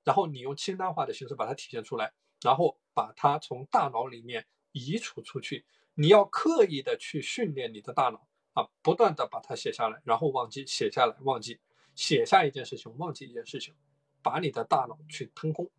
[0.03, 4.45] 然后你用清单化的形式把它体现出来，然后把它从大脑里面。
[4.75, 11.59] 移除出去，你要刻意的去训练你的大脑啊，不断的把它写下来，然后忘记，写下来忘记，
[11.93, 13.75] 写下一件事情，忘记一件事情，
[14.23, 15.69] 把你的大脑去腾空。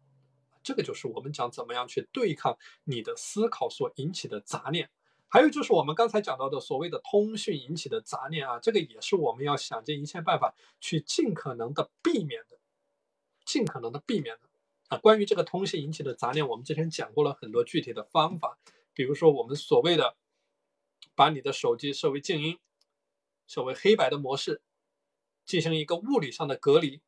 [0.62, 4.88] 这个就是我们讲怎么样去对抗你的思考所引起的杂念。
[5.28, 12.58] 还有就是我们刚才讲到的所谓的通讯引起的杂念啊，这个也是我们要想尽一切办法去尽可能的避免的，
[13.44, 14.48] 尽可能的避免的。
[14.88, 18.58] 啊，关于这个通信引起的杂念，我们之前讲过了很多具体的方法，
[18.92, 20.16] 比如说我们所谓的
[21.16, 22.58] 把你的手机设为静音，
[23.46, 24.62] 设为黑白的模式，
[25.44, 27.00] 进行一个物理上的隔离，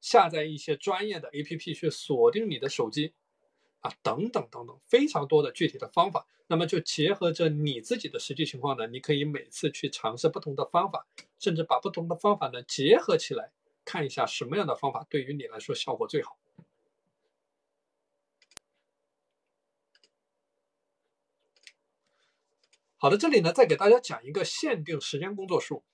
[0.00, 3.12] 下载一些专业的 APP 去锁定你的手机。
[3.84, 11.06] 啊，等等等等，非常多的具体的方法，那么就结合着你自己的实际情况呢，你可以每次去尝试不同的方法，
[11.38, 13.52] 甚至把不同的方法呢结合起来，
[13.84, 16.38] 看一下什么样的方法对于你来说效果最好。
[22.96, 25.84] 好的，这里呢再给大家讲一个限定时间工作术。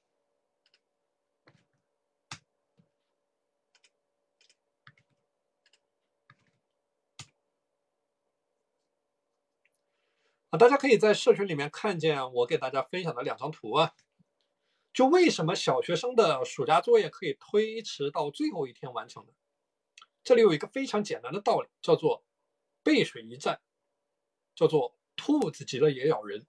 [10.50, 13.94] 啊，大家可以在社群里面看见我给大家分享的两张图啊。
[14.92, 19.32] 就为什么小学生的暑假作业可以推迟到最后一天完成呢？
[20.24, 22.24] 这里有一个非常简单的道理，叫做
[22.82, 23.60] 背水一战，
[24.56, 26.44] 叫做兔子急了也咬人。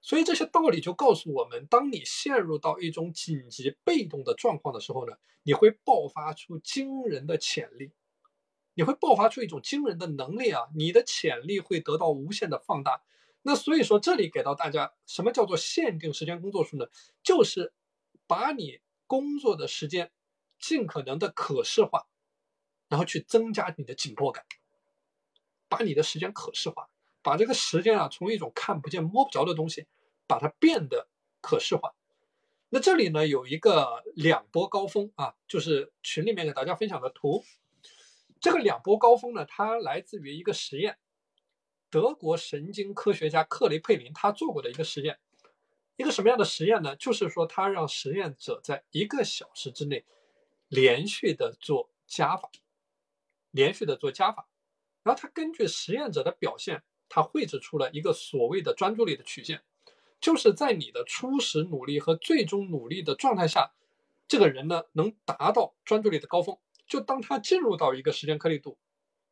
[0.00, 7.90] 所以这些道理就告诉我们，当你陷入到一种紧急被动的状况的时候呢，你会爆发出惊人的潜力。
[8.74, 10.68] 你会爆发出一种惊人的能力啊！
[10.74, 13.02] 你的潜力会得到无限的放大。
[13.42, 16.86] 那所以说，这里给到大家，什么叫做限定时间工作数呢？
[17.22, 17.72] 就是
[18.26, 20.10] 把你工作的时间
[20.58, 22.06] 尽可能的可视化，
[22.88, 24.44] 然后去增加你的紧迫感。
[25.68, 26.88] 把你的时间可视化，
[27.22, 29.86] 把这个时间啊，从一种看不见摸不着的东西，
[30.26, 31.08] 把它变得
[31.40, 31.94] 可视化。
[32.68, 37.44] 那这里呢，有一个两波高峰啊，就是群里面给大家分享的图。
[38.42, 40.98] 这个两波高峰呢，它来自于一个实验，
[41.88, 45.20] 德国神经科学家克雷佩林他做过的一个实验，
[45.94, 46.96] 一个什么样的实验呢？
[46.96, 50.04] 就是说他让实验者在一个小时之内
[50.66, 52.50] 连续的做加法，
[53.52, 54.48] 连续的做加法，
[55.04, 59.62] 然后他根据实验者的表现，他绘制出了一个所谓的专注力的曲线，
[60.20, 63.72] 就是在你的初始努力和最终努力的状态下，
[64.26, 66.58] 这个人呢能达到专注力的高峰。
[66.92, 68.76] 就当他进入到一个时间颗粒度，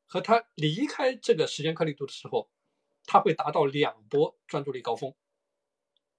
[0.06, 2.48] 和他离开这个时间颗粒度的时候，
[3.04, 5.14] 他会达到两波专注力高峰，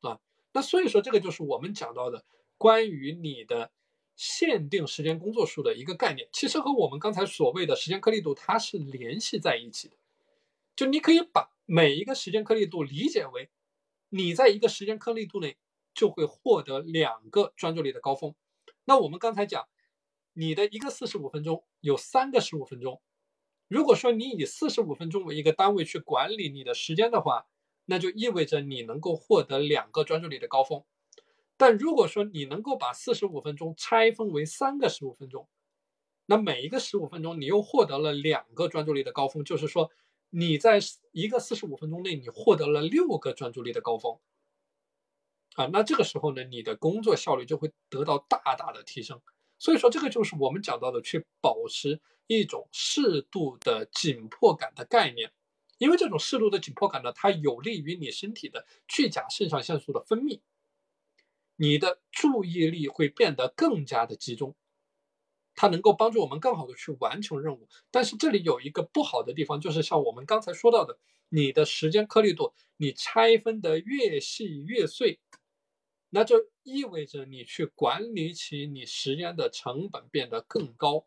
[0.01, 0.19] 啊，
[0.53, 2.23] 那所以说这个就是我们讲到的
[2.59, 3.71] 关于你的
[4.15, 9.97] 限定时间工作数的一个概念，其实和我们刚才所谓的时间颗粒度它是联系在一起的，
[10.75, 13.49] 就你可以把每一个时间颗粒度理解为，
[14.09, 15.57] 你在一个时间颗粒度内
[15.91, 18.35] 就会获得两个专注力的高峰，
[18.85, 19.67] 那我们刚才讲。
[20.33, 23.01] 你的一个四十五分钟有三个十五分钟，
[23.67, 27.47] 如果说你以四十五分钟为一个单位去管理你的时间的话，
[27.85, 30.83] 那就意味着你能够获得两个专注力的高峰。
[31.57, 35.47] 但如果说你能够把四十五分钟拆分为三个十五分钟，
[36.25, 39.91] 那每一个十五分钟你又获得了两个专注力的高峰，就是说
[40.29, 40.79] 你在
[41.11, 44.17] 一个四十五分钟内你获得了六个专注力的高峰。
[45.55, 49.21] 啊，那这个时候呢，你的工作效率就会得到大大的提升。
[49.61, 55.31] 所以说，这个就是我们讲到的，去保持一种适度的紧迫感的概念，
[55.77, 60.41] 因为这种适度的紧迫感呢，它有利于你身体的去甲肾上腺素的分泌，
[61.57, 64.55] 你的注意力会变得更加的集中，
[65.53, 67.67] 它能够帮助我们更好的去完成任务。
[67.91, 70.97] 但是这里有一个不好的地方，就是像我们刚才说到的，
[71.29, 75.19] 你的时间颗粒度，你拆分的越细越碎。
[76.13, 81.05] 那就意味着你去管理起你时间的成本变得更高，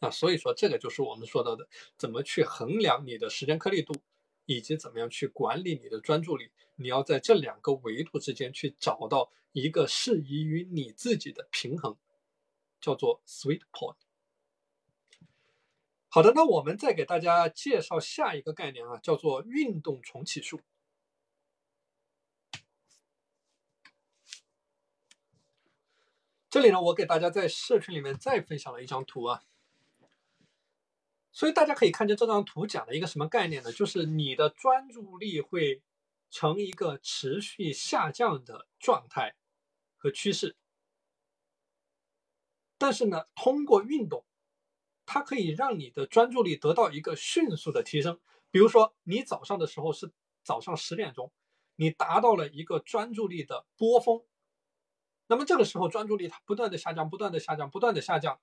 [0.00, 3.94] 啊，所以说这个就是我们说到的，怎么去衡量你的时间颗粒度，
[4.44, 11.96] 以及怎么样去管理你的专注力，你要在这两个维度之间去找到一个适宜于你自己的平衡，
[12.82, 13.96] 叫做 sweet point。
[16.10, 20.60] 好的，那我们再给大家介绍下一个概念啊，叫做运动重启术。
[26.54, 29.42] 这里呢，我给大家在社群里面再分享了一张图啊，
[31.32, 33.72] 所以大家可以看见这张图讲的一个什么概念呢？
[33.72, 35.82] 就是你的专注力会
[36.30, 39.34] 呈一个持续下降的状态
[39.96, 40.54] 和趋势，
[42.78, 44.24] 但是呢，通过运动，
[45.06, 48.20] 它可以让你的专注力得到一个迅速的提升。
[48.52, 50.12] 比如说，你早上的时候是
[50.44, 51.32] 早上十点钟，
[51.74, 54.22] 你达到了一个专注力的波峰。
[55.26, 58.40] 那么这个时候专注力它不断的下降，不断的下降，不断的下降。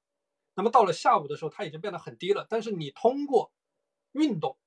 [0.53, 2.45] 那么到了下午的时候，它已经变得很低了。
[2.49, 3.51] 但是你通过
[4.11, 4.57] 运动，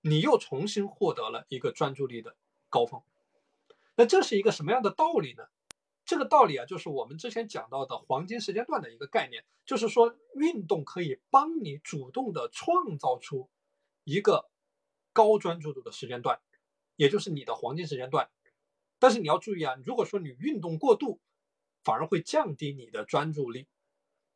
[0.00, 2.36] 你又重新获得了一个专注力的
[2.68, 3.02] 高峰。
[3.96, 5.44] 那这是一个什么样的道理呢？
[6.04, 13.50] 这个道理啊，就是我们之前讲到的黄金时间段的一个概念，就是说运动可以帮你主动的创造出
[14.04, 14.48] 一个
[15.12, 16.40] 高专注度的时间段，
[16.96, 18.30] 也就是你的黄金时间段。
[18.98, 21.20] 但是你要注意啊，如果说你运动过度，
[21.84, 23.66] 反而会降低你的专注力。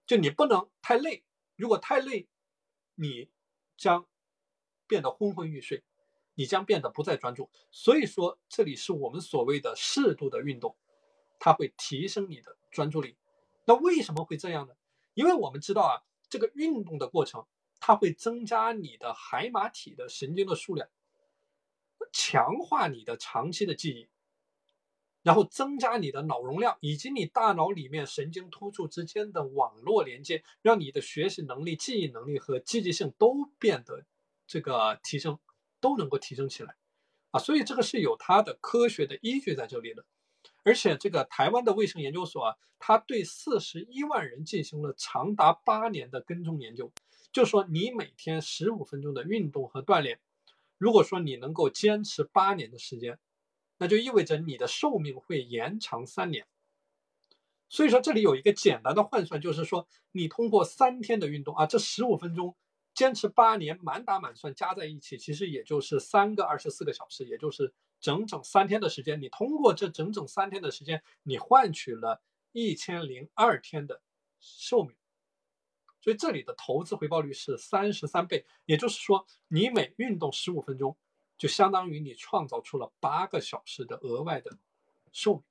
[0.06, 1.24] 就你不能太累，
[1.56, 2.28] 如果太累，
[2.94, 3.30] 你
[3.76, 4.06] 将
[4.86, 5.84] 变得昏昏欲睡，
[6.34, 7.50] 你将变得不再专注。
[7.70, 10.76] 所以说，这里是我们所谓的适度的运动。
[11.38, 13.14] 它会提升你的专注力，
[13.66, 14.74] 那为什么会这样呢？
[15.12, 17.46] 因为我们知道啊，这个运动的过程，
[17.78, 20.88] 它会增加你的海马体的神经的数量，
[22.10, 24.08] 强化你的长期的记忆，
[25.26, 34.04] 然后增加你的脑容量以及你大脑里面神经突触之间的网络连接，让你的学习能力、记忆能力和积极性都变得
[34.46, 35.36] 这个提升，
[35.80, 36.76] 都能够提升起来
[37.32, 37.40] 啊！
[37.40, 40.04] 所以这个是有它的科学的依据在这里的。
[40.62, 46.92] 而且这个台湾的卫生研究所啊，它对四十一万人进行了长达八年的跟踪研究，
[47.32, 50.20] 就说你每天十五分钟的运动和锻炼，
[50.78, 53.18] 如果说你能够坚持八年的时间，
[53.78, 56.46] 那就意味着你的寿命会延长三年。
[57.68, 62.56] 所以说这里有一个简单的换算，就是说你通过三天的运动啊，这十五分钟
[62.94, 67.74] 坚持八年，满打满算加在一起，其实也就是三个二十四个小时，也就是。
[67.98, 72.22] 整整三天的时间，你通过这整整三天的时间，你换取了
[72.52, 74.02] 一千零二天的
[74.38, 74.94] 寿命，
[76.02, 80.94] 所以这里的投资回报率是三十三倍，也就是说，你每运动十五分钟，
[81.38, 84.58] 就相当于你创造出了八个小时的额外的
[85.12, 85.44] 寿命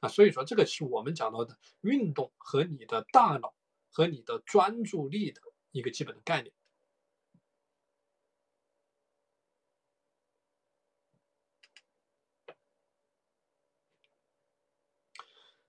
[0.00, 0.08] 啊！
[0.08, 3.54] 所以说，这个是我们讲到的运动和你的大脑
[3.90, 6.54] 和你的专注力的一个基本的概念。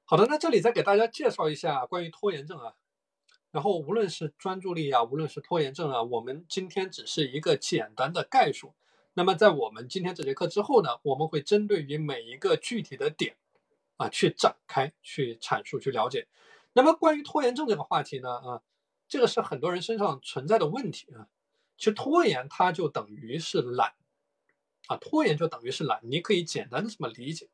[0.06, 2.76] 好的，那这里再给大家介绍一下关于拖延症啊。
[3.52, 8.74] 然后无论是专注力啊，无论是拖延症啊，我们今天只是一个简单的概述。
[9.16, 13.36] 那么在我们今天这节课之后呢，我们会针对于每一个具体的点
[13.98, 16.28] 啊去展开、去阐述、去了解。
[16.74, 18.62] 那么关于拖延症这个话题呢，啊，
[19.08, 21.28] 这个是很多人身上存在的问题啊。
[21.78, 23.94] 其实拖延它就等于是懒
[24.88, 27.50] 啊，拖延就等于是懒，你可以简单的这么理解。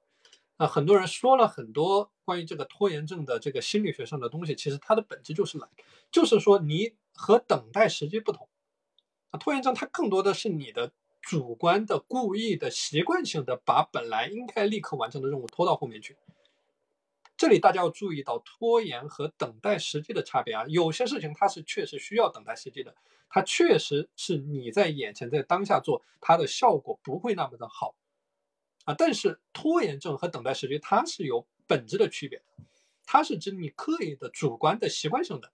[0.58, 5.70] 啊很多人说了很多关于这个拖延症的这个心理学上的东西，其实它的本质就是懒，
[6.12, 8.48] 就是说你和等待时机不同。
[9.32, 10.92] 啊，拖延症它更多的是你的
[11.22, 16.18] 主观的、故意的、习惯性的把本来应该立刻完成的任务拖到后面去。
[17.38, 22.94] 这里大家要注意到拖延和等待时机的差别啊，有些事情它是确实需要等待时机的，
[23.30, 27.96] 它确实是你在眼前在当下做，它的效果不会那么的好。
[28.86, 32.42] 啊，但是拖延症和等待时机它是有本质的区别，
[33.06, 35.52] 它是指你刻意的、主观的、习惯性的，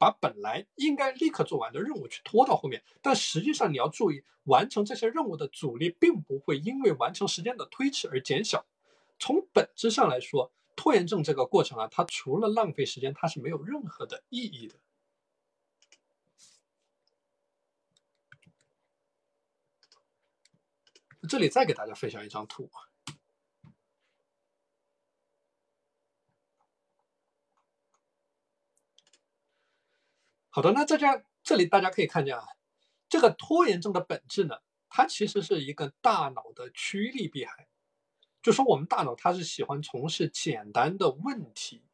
[0.00, 2.82] 把本来应该立刻做完的任务去拖到后面。
[3.02, 8.64] 但实际上你要注意，完成这些任务的阻力并不会因为完成时间的推迟而减小。
[9.18, 14.76] 从本质上来说，拖延症这个过程啊，它除了浪费时间，它是没有任何的意义的。
[21.28, 22.70] 这里再给大家分享一张图。
[30.52, 32.44] 好的，那这家这里大家可以看见啊，
[33.08, 34.56] 这个拖延症的本质呢，
[34.88, 37.68] 它其实是一个大脑的趋利避害，
[38.42, 41.84] 就说我们大脑它是喜欢从事简单的问题，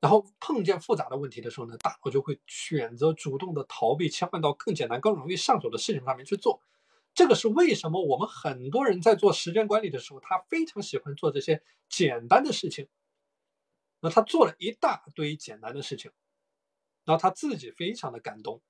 [0.00, 6.62] 然后碰见复杂的问题的时候呢，大脑就会选择主动的逃避，切换到更简单、更容易上手的事情上面去做。
[7.12, 12.88] 这个是为什么我们很多人在做时间管理的时候，他非常喜欢做这些简单的事情。
[14.00, 16.10] 那他做了一大堆简单的事情，
[17.04, 18.60] 然后他自己非常的感动，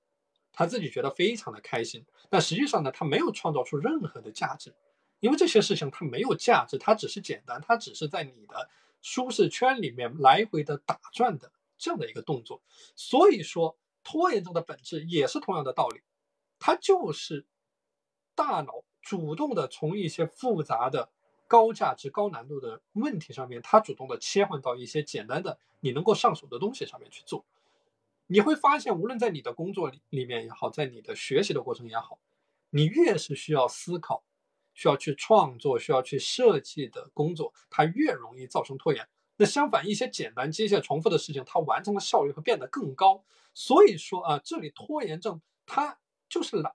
[0.52, 2.04] 他自己觉得非常的开心。
[2.30, 4.74] 但实际上呢，他没有创造出任何的价值，
[5.20, 8.68] 因为这些事情它没有价值，它只是简单，它只是在你的
[9.00, 12.62] 舒适圈里面来回的打转的这样的一个动作。
[12.96, 16.00] 所以说，拖延症的本质也是同样的道理，
[16.58, 17.46] 它就是。
[18.34, 21.10] 大脑主动的从一些复杂的、
[21.46, 27.44] 高价值、高难度的问题上面，它主动的切换到一些简单的、你能够上手的东西上面去做。
[28.26, 32.18] 你会发现，无论在你的工作里里面也好，在你的学习的过程也好，
[32.70, 34.24] 你越是需要思考、
[34.74, 39.08] 需要去创作、需要去设计的工作，它越容易造成拖延。
[39.36, 43.24] 那相反，一些简单、机械、重复的事情，它完成的效率会变得更高。
[43.54, 45.98] 所以说啊，这里拖延症它
[46.28, 46.74] 就是懒。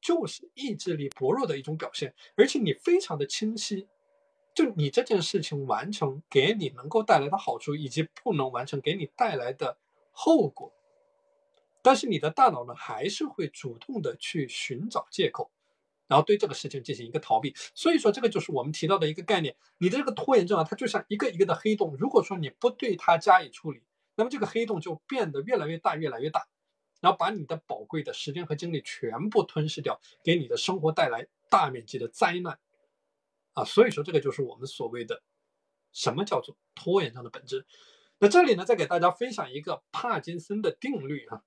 [0.00, 3.88] 就是意志力薄弱的一种表现，而且你非常的清晰，
[4.54, 9.78] 就你这件事情完成给你能够带来的好处，以及不能完成给你带来的
[10.14, 10.72] 后果。
[11.82, 15.50] 但是你的大脑呢，还是会主动的去寻找借口，
[16.06, 17.54] 然后对这个事情进行一个逃避。
[17.74, 19.54] 所以说，这个就是我们提到的一个概念。
[19.76, 21.94] 你的这个拖延症啊，它就像一个一个的黑洞。
[21.98, 23.82] 如果说你不对它加以处理，
[24.14, 26.48] 那么这个黑洞就变得越来越大，越来越大，
[27.02, 32.58] 然后把你的宝贵的时间和精力全部吞噬掉，给你的生活带来大面积的灾难。
[33.52, 35.22] 啊，所以说这个就是我们所谓的
[35.92, 37.66] 什么叫做拖延症的本质。
[38.24, 41.42] 那这里呢，再给大家分享一个帕金森的定律啊。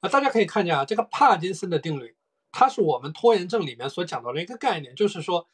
[0.00, 2.16] 啊，大家可以看见啊，这个帕金森的定律，
[2.50, 5.50] 它是我们拖延症里面所讲到的一个概念，就是说。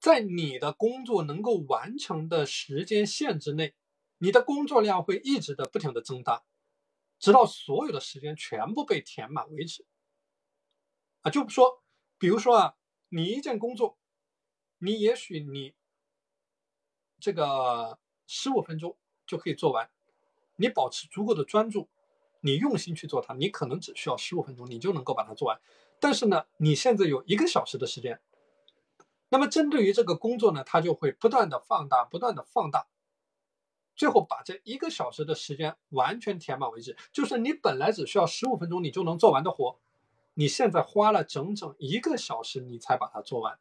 [0.00, 3.74] 在你的工作能够完成的时间限制内，
[4.18, 6.44] 你的工作量会一直的不停的增大，
[7.18, 9.84] 直到所有的时间全部被填满为止。
[11.22, 11.82] 啊，就说，
[12.18, 12.76] 比如说啊，
[13.08, 13.98] 你一件工作，
[14.78, 15.74] 你也许你
[17.20, 18.96] 这个十五分钟
[19.26, 19.90] 就可以做完，
[20.56, 21.88] 你保持足够的专注，
[22.40, 25.60] 你用心去做它，你可能只需要十五分钟，你就能够把它做完。
[25.98, 28.20] 但是呢，你现在有一个小时的时间。
[29.30, 32.86] 那么针对于这个工作呢，它就会不断的放大，不断的放大，
[33.98, 36.96] 最后把这一个小时的时间完全填满为止。
[37.12, 39.76] 就是你本来只需要十五分钟你就能做完的活，
[40.34, 43.58] 你现在花了整整一个小时你才把它做完。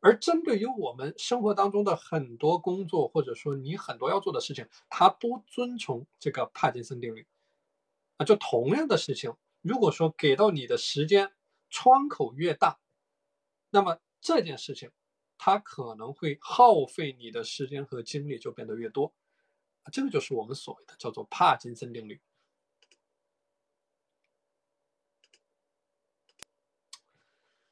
[0.00, 7.26] 而针对于我们生活当中的很多工作，或者说你很多要做的事情，它都遵从这个帕金森定律。
[8.18, 11.32] 啊，就同样的事情，如果说给到你的时间
[11.70, 12.78] 窗口越大，
[13.70, 14.90] 那么这件事情，
[15.38, 19.12] 它可能会耗费你的时间和精力就变得越多，
[19.92, 22.20] 这个就是我们所谓的叫做帕金森定律。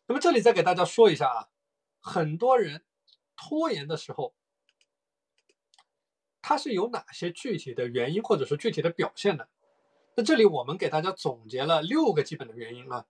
[0.06, 1.48] 那么这里再给大家说一下啊，
[2.00, 2.84] 很多人
[3.34, 4.34] 拖延的时候，
[6.42, 9.48] 它是有哪些具体的原因或者说具体的表现的？
[10.16, 13.06] 那这里我们给大家总结了六个基本的原因啊。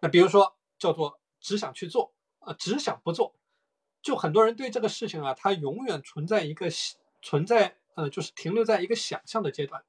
[0.00, 2.12] 那比如说叫做只想去做。
[2.40, 3.34] 啊，只想不做，
[4.02, 6.68] 就很多人对这个事情啊，他永远存在一个
[7.20, 9.84] 存在，呃，就是停留在一个想象的阶段。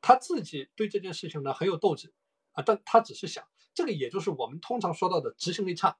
[0.00, 2.12] 他自己对这件事情呢很有斗志
[2.52, 3.44] 啊，但他只是想，
[3.74, 5.98] 这个也就是我们通常说到的执行力差。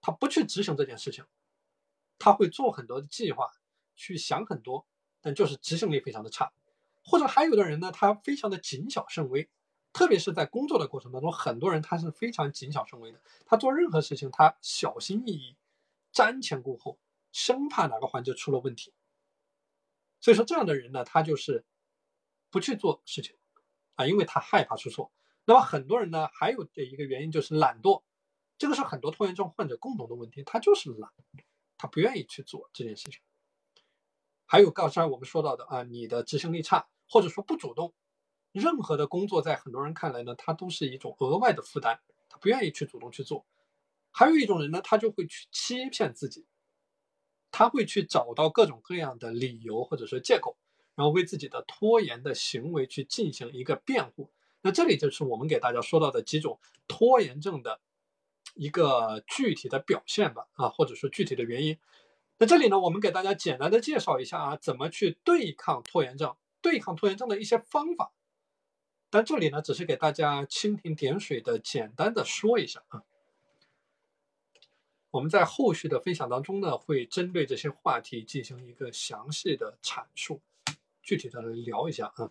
[0.00, 1.24] 他不去执行这件事情，
[2.18, 3.50] 他会做很多的计划，
[3.94, 4.86] 去想很多，
[5.20, 6.52] 但就是执行力非常的差。
[7.02, 9.48] 或者还有的人呢，他非常的谨小慎微。
[9.92, 15.56] 特别是在工作的过程当中，很多人他是非常谨小慎微的，他做任何事情他小心翼翼、
[16.12, 16.98] 瞻前顾后，
[17.32, 18.92] 生怕哪个环节出了问题。
[20.20, 21.64] 所以说这样的人呢，他就是
[22.50, 23.36] 不去做事情
[23.94, 25.12] 啊，因为他害怕出错。
[25.44, 28.02] 那么很多人呢，还有的一个原因就是懒惰，
[28.58, 31.10] 这个是很多拖延症患者共同的问题，他就是懒，
[31.78, 33.20] 他不愿意去做这件事情。
[34.44, 37.94] 还有刚才我们说到的啊，你的执行力差，或者说不主动。
[38.52, 43.46] 任何的工作在很多人看来呢，它都是一种额外的负担，他不愿意去主动去做。
[44.12, 46.46] 还有一种人呢，他就会去欺骗自己，
[47.50, 50.56] 他会去找到各种各样的理由或者说借口，
[50.94, 54.30] 然后为自己的拖延的行为去进行一个辩护。
[54.62, 57.80] 那这里就是我们给大家说到的几种拖延症的
[58.54, 61.78] 一个具体的表现吧，啊，或者说具体的原因。
[62.38, 68.12] 那这里呢，我们给大家简单的介绍一下啊，怎么去对抗拖延症，对抗拖延症的一些方法。
[69.08, 73.02] 但这里呢，只是给大家蜻蜓点水的简单的说一下啊。
[75.10, 80.40] 我们在后续的分享当中呢，会针对这些话题进行一个详细的阐述，
[81.02, 82.30] 具体的聊一下啊。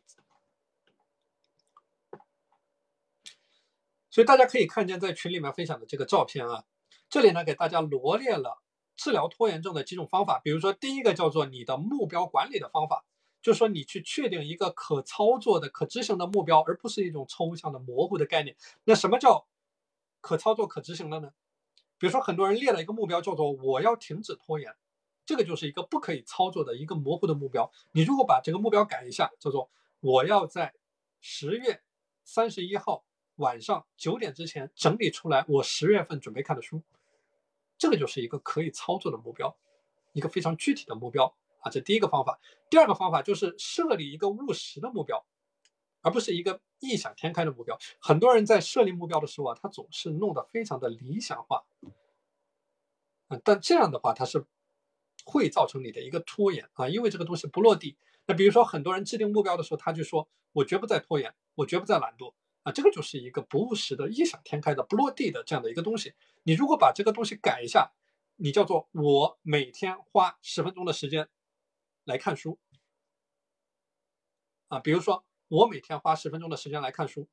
[4.09, 6.65] 所以大家可以看见在群里面分享的这个照片啊，
[7.09, 8.61] 这里呢给大家罗列了
[8.95, 13.05] 治疗拖延症的几种方法，比如说第一个叫做你的目标管理的方法。
[13.41, 18.53] 就说你去确定一个可操作的、可执行的目标，而不是一种抽象的、模糊的概念。
[18.84, 19.47] 那什么叫
[20.19, 21.32] 可操作、可执行的呢？
[22.00, 24.74] 比如说，很多人列了一个目标，叫做“我要停止拖延”，
[25.28, 27.70] 这个就是一个不可以操作的一个模糊的目标。
[27.91, 29.70] 你如果把这个目标改一下，叫做
[30.00, 30.74] “我要在
[31.20, 31.84] 十月
[32.24, 33.04] 三十一号
[33.36, 36.82] 晚上九点之前整理出来我十月份准备看的书”，
[37.78, 39.58] 这个就是一个可以操作的目标，
[40.14, 41.36] 一个非常具体的目标。
[41.60, 42.39] 啊，这第一个方法。
[42.70, 45.26] 第二个方法就是设立一个务实的目标，
[46.02, 47.78] 而不是一个异想天开的目标。
[48.00, 51.66] 很多人在设立目标的时候啊，他总是弄得非常的理想化。
[53.30, 54.45] 嗯，但这样的话，他是
[55.26, 57.97] 会造成你的一个拖延啊，因为这个东西不落地。
[58.26, 62.34] 那比如说很多人制定目标的时候，他就说我绝不再拖延，我绝不再懒惰
[62.64, 66.14] 啊，这个就是一个不务实的、异想天开的、不落地的这样的一个东西。
[66.43, 67.91] 你如果把这个东西改一下，
[68.38, 71.30] 你叫做我每天花十分钟的时间
[72.06, 72.58] 来看书
[74.70, 77.28] 啊，比如说我每天花十分钟的时间来看书。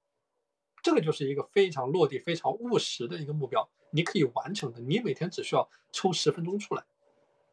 [0.83, 4.81] 这个就是一个非常落地、非常务实的一个目标，你可以完成的。
[4.81, 6.85] 你每天只需要抽十分钟出来，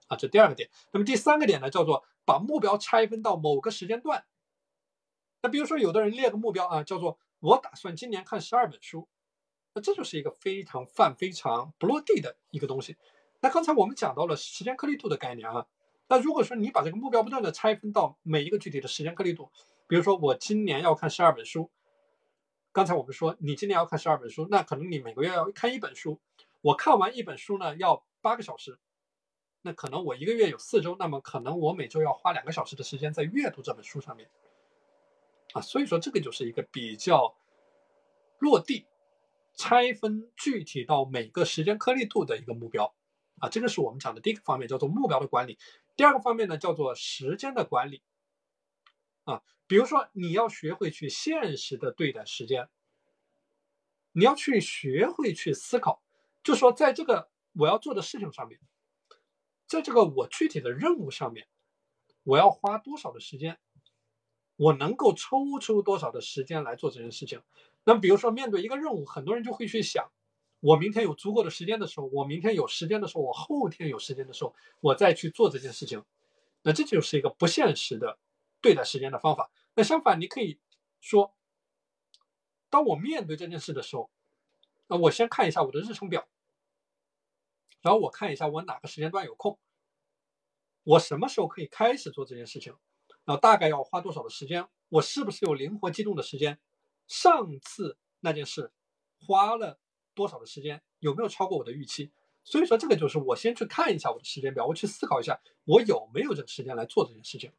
[0.07, 0.69] 啊，这第二个点。
[0.91, 4.25] 那么第三个点呢，叫做把目标拆分到某个时间段。
[5.41, 9.09] 那比如说，有的人列个目标啊，叫做我打算今年看十二本书，
[9.73, 12.95] 那这就是一个非常泛、非常不落地的一个东西。
[13.41, 15.65] 那刚才我们讲到了时间颗粒度的概念啊，
[16.07, 19.51] 那如果说你把这个目标不断的拆分到每一个具体的时间颗粒度，
[19.93, 21.69] 比如说我今年要看十二本书。
[22.71, 26.19] 刚才我们说，你今年要看十二本书，那可能你每个月要看一本书。
[26.61, 28.79] 我看完一本书呢，要八个小时，
[29.61, 34.31] 那可能我一个月有四周，那么可能我每周要花两个小时的时间在阅读这本书上面。
[35.53, 37.35] 啊，所以说这个就是一个比较
[38.39, 38.87] 落地、
[39.53, 42.95] 拆分具体到每个时间颗粒度的一个目标。
[43.37, 45.59] 啊，这个是我们讲的第一个方面，叫做目标的管理。
[45.95, 48.01] 第二个方面呢，叫做时间的管理。
[49.23, 49.41] 啊。
[49.65, 52.69] 比如说，你要学会去现实的对待时间，
[54.11, 56.03] 你要去学会去思考，
[56.43, 58.59] 就说在这个我要做的事情上面，
[59.65, 61.47] 在这个我具体的任务上面，
[62.23, 63.57] 我要花多少的时间，
[64.57, 67.41] 我能够抽出多少的时间来做这件事情。
[67.85, 70.11] 那，比如说面对一个任务，很多人就会去想，
[70.59, 76.03] 我明天有足够的时间的时候，我明天有时间的时候，我后天有时间的时候，我再去做这件事情，
[76.61, 78.19] 那这就是一个不现实的。
[78.63, 79.51] 对待时间的方法。
[79.75, 80.59] 那相反，你可以
[81.01, 81.35] 说，
[82.69, 84.09] 当我面对这件事的时候，
[84.87, 86.27] 那我先看一下我的日程表，
[87.81, 89.59] 然后我看一下我哪个时间段有空，
[90.83, 92.73] 我什么时候可以开始做这件事情，
[93.25, 96.59] 然后大概要花多少的时间，我是不是有灵活机动的时间？
[97.07, 98.71] 上次那件事
[99.19, 99.77] 花了
[100.13, 100.81] 多少的时间？
[100.99, 102.11] 有没有超过我的预期？
[102.45, 107.51] 所以说，这个就是我先去看一下我的时间表，我去思考一下，我有没有这个时间来做这件事情。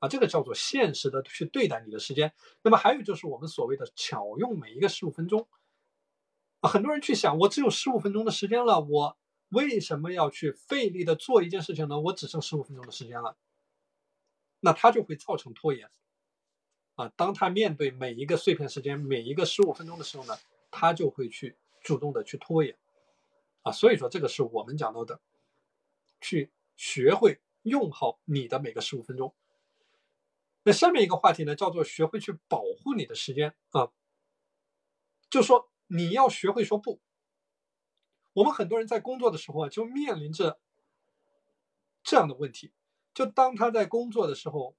[0.00, 2.32] 啊，这个叫做现实的去对待你的时间。
[2.62, 5.48] 那么还有就是我们所谓的巧用每一个十五分钟。
[6.60, 9.16] 啊，很多人去想，我只有十五分钟的时间了，我
[9.50, 12.00] 为什么要去费力的做一件事情呢？
[12.00, 13.36] 我只剩十五分钟的时间了，
[14.60, 15.90] 那他就会造成拖延。
[16.96, 20.38] 啊，当他面对每一个碎片时间，每一个十五分钟的时候呢，
[20.70, 22.78] 他就会去主动的去拖延。
[23.62, 25.20] 啊，所以说这个是我们讲到的，
[26.20, 29.34] 去学会用好你的每个十五分钟。
[30.62, 33.90] 那下面一个话题呢，叫做学会去保护你的时间啊，
[35.30, 37.00] 就说你要学会说不。
[38.32, 40.60] 我们很多人在工作的时候啊，就面临着
[42.02, 42.72] 这样的问题：，
[43.12, 44.76] 就当他在工作的时候，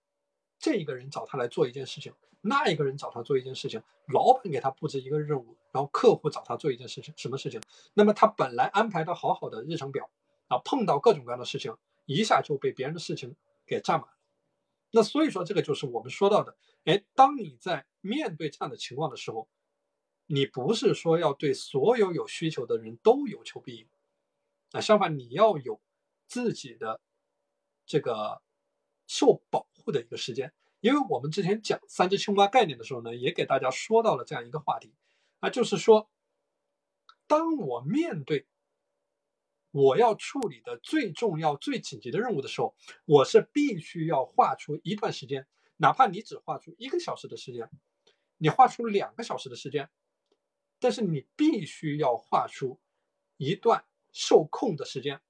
[0.58, 7.60] 这一个人找他来做一件事情，那一个人找他做一件事情，老板给他布置一个任务，然后客户找他做一件事情，什么事情？
[7.94, 10.10] 那么他本来安排的好好的日程表
[10.48, 11.76] 啊，碰到各种各样的事情，
[12.06, 14.08] 一下就被别人的事情给占满。
[14.92, 19.48] 那所以说，这个就是我们说到的，哎，当你在面对这样的情况的时候，
[20.26, 23.90] 你不是说要对所有有需求的人都有求必应，
[24.72, 25.82] 啊，相反，你要有
[26.28, 27.00] 自己的
[27.86, 28.42] 这个
[29.08, 30.54] 受保护的一个时间。
[30.82, 34.94] 因为我们之前讲三只青蛙概念的时候呢，也给大家说到了这样一个话题，
[35.40, 36.10] 啊，就是说，
[37.28, 38.46] 当我面对。
[39.72, 45.48] 我要处理的最重要、最紧急的任务的时候，我是必须要画出一段时间，
[45.78, 47.70] 哪怕你只画出一个小时的时间，
[48.38, 49.90] 你画出两个小时的时间，
[50.80, 52.82] 但是你必须要画出
[53.38, 55.22] 一段受控的时间，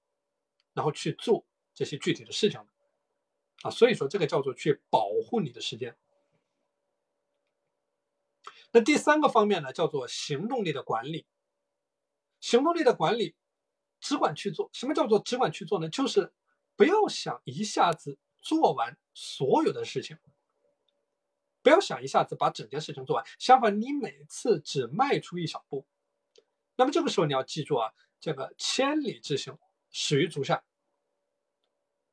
[0.73, 2.59] 然后去做这些具体的事情
[3.61, 3.69] 啊。
[3.69, 5.95] 所以说，这个叫做去保护你的时间。
[8.71, 11.27] 那第三个方面呢，叫做行动力的管理。
[12.39, 13.35] 行动力的管理。
[14.01, 15.87] 只管去做，什么叫做只管去做呢？
[15.87, 16.33] 就是
[16.75, 20.17] 不要想一下子做完所有的事情，
[21.61, 23.23] 不要想一下子把整件事情做完。
[23.37, 25.85] 相反，你每次只迈出一小步。
[26.75, 29.57] 那么这个时候你要记住啊，这个千里之行，
[29.91, 30.63] 始于足下。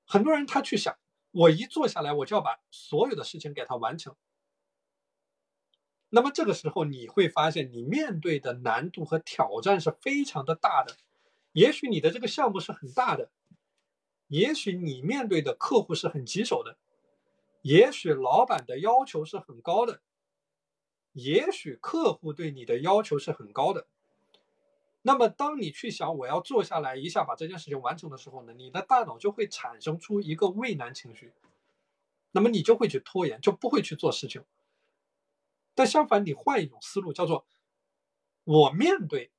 [0.04, 0.98] 很多人他去想，
[1.30, 4.14] 我一坐下来我就要把所有的事情给他完成。
[6.10, 10.96] 那么这个时候你会发现，你面对的难度和挑战是非常的大的。
[11.58, 13.32] 也许你的这个项目是很大的，
[14.28, 16.78] 也许你面对的客户是很棘手的，
[17.62, 20.00] 也许老板的要求是很高的，
[21.14, 23.88] 也许客户对你的要求是很高的。
[25.02, 31.32] 那么当你去想我要坐下来一下把这件事情完成的时候呢，你的大脑就会产生出一个畏难情绪，
[32.30, 34.44] 那么你就会去拖延，就不会去做事情。
[35.74, 37.44] 但相反，你换一种思路，叫做
[38.44, 39.32] 我面对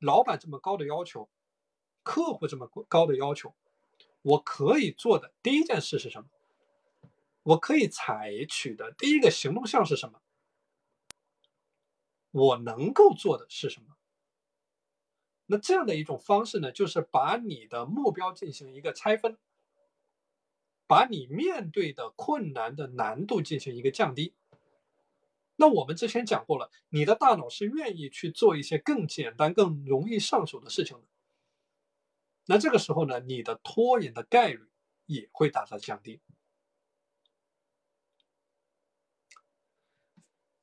[0.00, 1.30] 老板这么高的要求，
[2.02, 3.54] 客户这么高的要求，
[4.22, 6.28] 我可以做的第一件事是什么？
[7.42, 10.20] 我可以采取的第一个行动项是什么？
[12.30, 13.96] 我能够做的是什么？
[15.46, 19.36] 那这样的一种方式呢，就是把你的目标进行一个拆分，
[20.86, 24.34] 把你面对的困难的难度进行一个降低。
[25.60, 31.02] 那我们之前讲过了，你的大脑是愿意去做一些更简单、更容易上手的事情的。
[32.46, 34.70] 那这个时候呢，你的拖延的概率
[35.04, 36.22] 也会大大降低。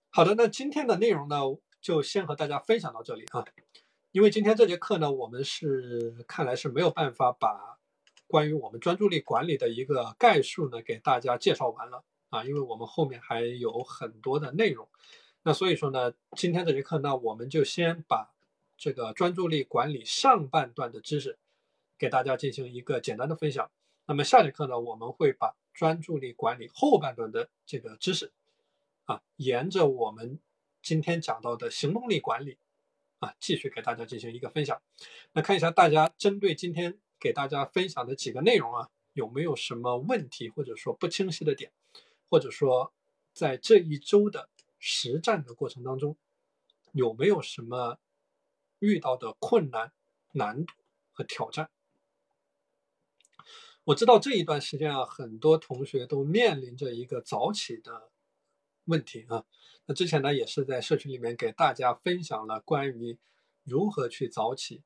[0.10, 1.41] 好的，那今天的内容呢，
[1.80, 3.45] 就先和大家分享到这里啊。
[4.12, 7.78] 因为今天这节课呢，我们是看来是没有办法把
[8.26, 14.88] 关于我们专注力管理的一个概述呢给大家介绍完了啊，因为我们后面还有很多的内容。
[15.44, 18.34] 那所以说呢，今天这节课呢，我们就先把
[18.78, 21.38] 这个专注力管理上半段的知识
[21.98, 23.70] 给大家进行一个简单的分享。
[24.06, 28.32] 那么下节课呢，我们会把专注力管理后半段的这个知识。
[29.06, 30.38] 啊，沿着我们
[30.82, 32.58] 今天讲到的行动力管理
[33.20, 34.82] 啊，继续给大家进行一个分享。
[35.32, 41.72] 那看一下大家针对今天给大家分享的几个内容啊，有没有什么问题或者说不清晰的点，
[42.30, 42.94] 或者说
[43.34, 44.50] 在这一周的
[44.80, 46.18] 实战的过程当中，
[46.92, 48.00] 有没有什么
[48.80, 49.92] 遇到的困难、
[50.32, 50.74] 难度
[51.12, 51.70] 和挑战？
[53.86, 58.12] 我知道这一段时间啊，很多同学都面临着一个早起的。
[58.90, 59.44] 问题啊，
[59.86, 63.18] 那之前呢也是在社群里面给大家分享了关于
[63.66, 64.82] 如何去早起，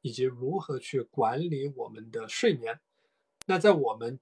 [0.00, 2.78] 以及如何去管理我们的睡眠。
[3.46, 4.20] 那在我们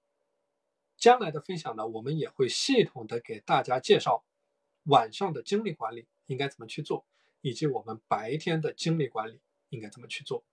[1.01, 4.23] 将来的分享呢，我们也会系统的给大家介绍
[4.85, 7.07] 晚上的精力管理应该怎么去做，
[7.41, 9.41] 以及我们白天的精力管理
[9.71, 10.45] 应该怎么去做。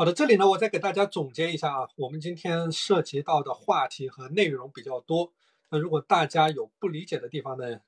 [0.00, 5.30] 好的，这里呢，我再给大家总结一下啊，我们今天涉及到的话题和内容比较多。
[5.68, 7.82] 那如果大家有不理解的地方呢，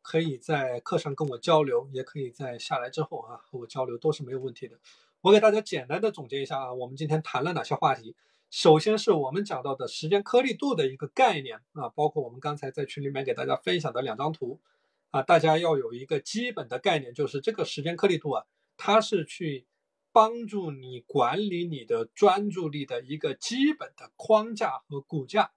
[0.00, 4.78] 可以在课上跟我交流，也可以在下来之后啊和我交流，都是没有问题的。
[5.22, 8.14] 我给大家简单的总结一下啊，我们今天谈了哪些话题？
[8.48, 14.60] 首先是我们讲到的时间颗粒度的一个概念啊，包括我们刚才在群里面给大家分享的两张图
[15.10, 18.44] 啊，大家要有一个基本的概念，就是这个时间颗粒度啊，
[18.76, 19.66] 它是去。
[20.16, 25.52] 帮助你管理你的专注力的一个基本的框架和骨架，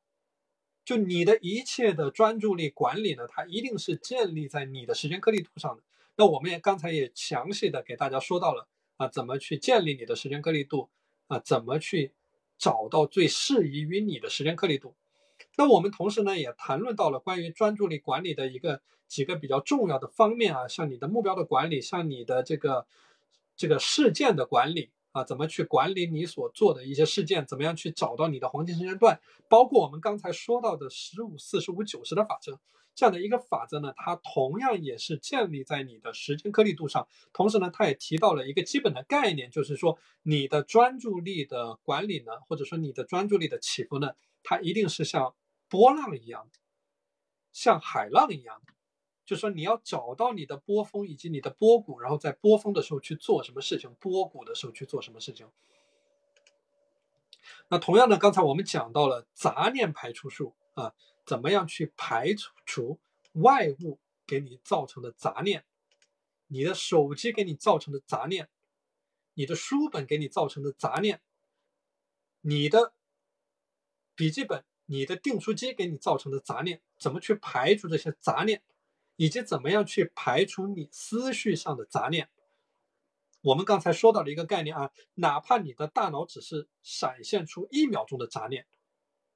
[0.83, 5.83] 就你的一切的专注力管理呢，它一定是建立在你的时间颗粒度上的。
[6.17, 10.89] 那我们也刚才也详细的给大家说到了啊，怎么去建立你的时间颗粒度
[11.27, 12.11] 啊，怎么去
[12.57, 14.93] 找到最适宜于你的时间颗粒度。
[15.55, 22.85] 那我们同时呢，也谈论到了关于专注力管理的一个几个比较重要的方面啊，像你的目标的管理，像你的这个。
[23.59, 27.45] 这个事件的管理啊，怎么去管理你所做的一些事件？
[27.45, 29.19] 怎么样去找到你的黄金时间段？
[29.49, 32.57] 包括我们刚才说到的十五四十五九十的法则
[32.95, 37.05] 这样的一个法则呢，它同样也是建立在你的时间颗粒度上。
[37.33, 45.35] 同时呢，它也提到了一个基本的概念，就是说你的专注力的管理呢，或者说你的专注力的起伏呢，它一定是像
[45.67, 46.49] 波浪一样，
[47.51, 48.61] 像海浪一样。
[49.29, 55.47] 就说，你要找到你的波峰以及你的波谷，然后在波峰的时候去做什么事情，波谷的时候去做什么事情。
[57.67, 60.95] 那同样的，刚才我们讲到了杂念排除术啊，
[61.27, 62.33] 怎么样去排
[62.65, 62.97] 除
[63.33, 65.63] 外物给你造成的杂念？
[66.47, 68.49] 你的手机给你造成的杂念，
[69.35, 71.21] 你的书本给你造成的杂念，
[72.41, 72.93] 你的
[74.15, 78.63] 笔记本、你的订书机给你造成的杂念，怎么去排除这些杂念？
[79.19, 82.29] 以及怎么样去排除你思绪上的杂念？
[83.41, 88.65] 我们刚才说到了一个概念啊，哪怕你的大脑只是闪现出一秒钟的杂念，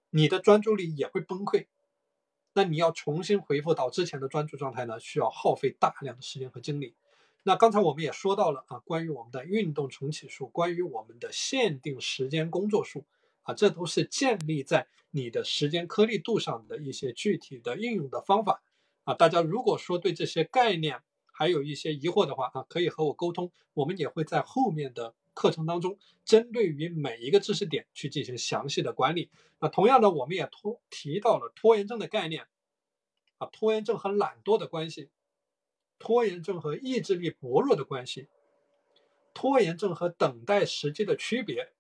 [0.09, 1.67] 你的专注力也会崩溃。
[2.53, 6.95] 那你要重新恢复到之前的专注状态呢，需要耗费大量的时间和精力。
[7.43, 13.03] 那刚才我们也说到了啊，关于我们的运动重启术，关于我们的限定时间工作术
[13.41, 18.63] 啊，这都是建立在你的时间颗粒度上的一些具体的应用的方法。
[19.03, 29.29] 啊，大家如果说对这些概念还有一些疑惑的话啊，可以和我沟通，我们也会在后面的课程当中，针对于每一个知识点去进行详细的管理。
[29.59, 32.47] 那同样的，我们也拖提到了拖延症的概念，
[33.39, 35.09] 啊，拖延症和懒惰的关系，
[35.97, 38.27] 拖延症和意志力薄弱的关系，
[39.33, 41.73] 拖延症和等待时机的区别，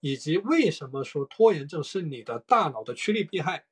[0.00, 3.64] 以及为什么说拖延症是你的大脑的趋利避害，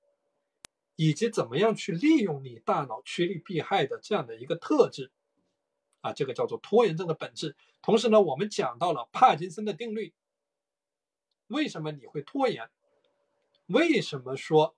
[1.03, 5.11] 以及怎么样去利用你大脑趋利避害的这样的一个特质。
[6.03, 7.57] 啊，这个叫做拖延症的本质。
[7.81, 10.13] 同时呢，我们讲到了帕金森的定律。
[11.47, 12.69] 为什么你会拖延？
[13.69, 14.75] 为什么说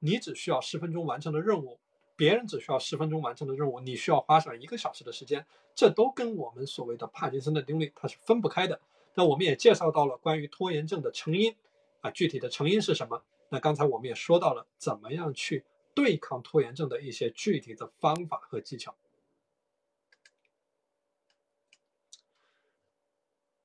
[0.00, 1.80] 你只需要十分钟完成的任务，
[2.16, 5.46] 别人只需要十分钟完成的任务，你需要花上一个小时的时间？
[5.74, 8.78] 这都跟我们所谓的帕金森的定律它是分不开的。
[9.14, 11.56] 那我们也介绍到了关于拖延症的成因
[12.02, 13.22] 啊，具体的成因是什么？
[13.52, 18.96] 那刚才我们也说到了怎么样去对抗拖延症的一些具体的方法和技巧。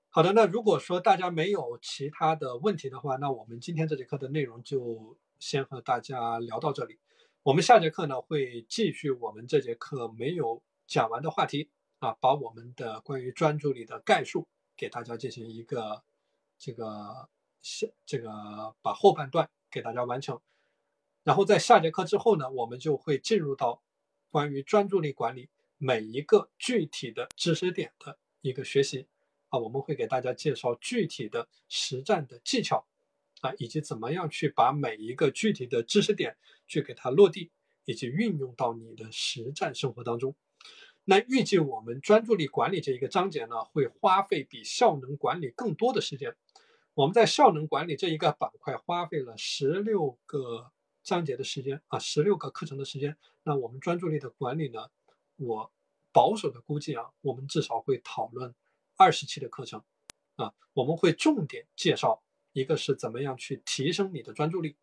[0.09, 6.99] 好的，那如果说大家没有其他的问题的话，那我们今天这节课的内容就先和大家聊到这里。
[7.43, 11.69] 我们下节课呢会继续我们这节课没有讲完的话题
[11.99, 16.03] 啊，把我们的关于专注力的概述给大家进行一个
[16.57, 17.29] 这个
[17.61, 20.41] 下这个把后半段给大家完成。
[21.23, 23.83] 然后在下节课之后呢，我们就会进入到
[24.29, 29.07] 关于专注力管理每一个具体的知识点的一个学习。
[29.49, 32.85] 啊，我们会给大家介绍具体的实战的技巧，
[33.39, 36.35] 啊，以及怎么样去把每一个具体的知识点
[36.67, 37.49] 去给它落地，
[37.85, 40.35] 以及运用到你的实战生活当中。
[41.05, 46.35] 那预计我们专注力管理这一个章节呢，会花费比效能管理更多的时间。
[46.97, 50.71] 我们在效能管理这一个板块花费了十六个
[51.03, 53.15] 章节的时间啊，十六个课程的时间。
[53.43, 54.89] 那我们专注力的管理呢，
[55.35, 55.71] 我
[56.11, 58.55] 保守的估计啊，我们至少会讨论。
[58.95, 59.83] 二十期的课程，
[60.37, 64.75] 啊，我们会重点介绍一个是怎么样去提升你的专注力，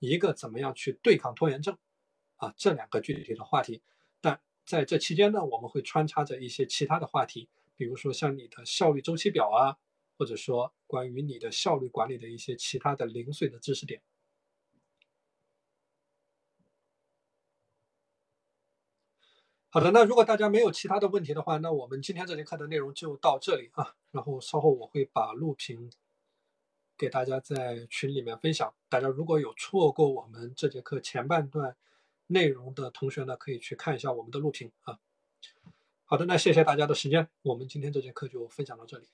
[0.00, 1.78] 一个怎么样去对抗拖延症，
[2.36, 3.80] 啊，这两个具体的话题。
[4.20, 9.78] 但在这期间呢，我们会穿插着一些其他的话题，比如说像你的效率周期表啊，
[10.16, 14.02] 或者说关于你的效率管理的一些其他的零碎的知识点。
[19.70, 23.96] 好的，那如果大家没有其他的问题的话，那我们今天这节课的内容就到这里啊。
[24.12, 25.90] 然后稍后我会把录屏
[26.96, 28.72] 给大家在群里面分享。
[28.88, 31.76] 大家如果有错过我们这节课前半段
[32.28, 35.00] 内容的同学呢，可以去看一下我们的录屏啊。
[36.04, 39.08] 好的，那谢谢大家的时间，我们今天这节课就分享到这里。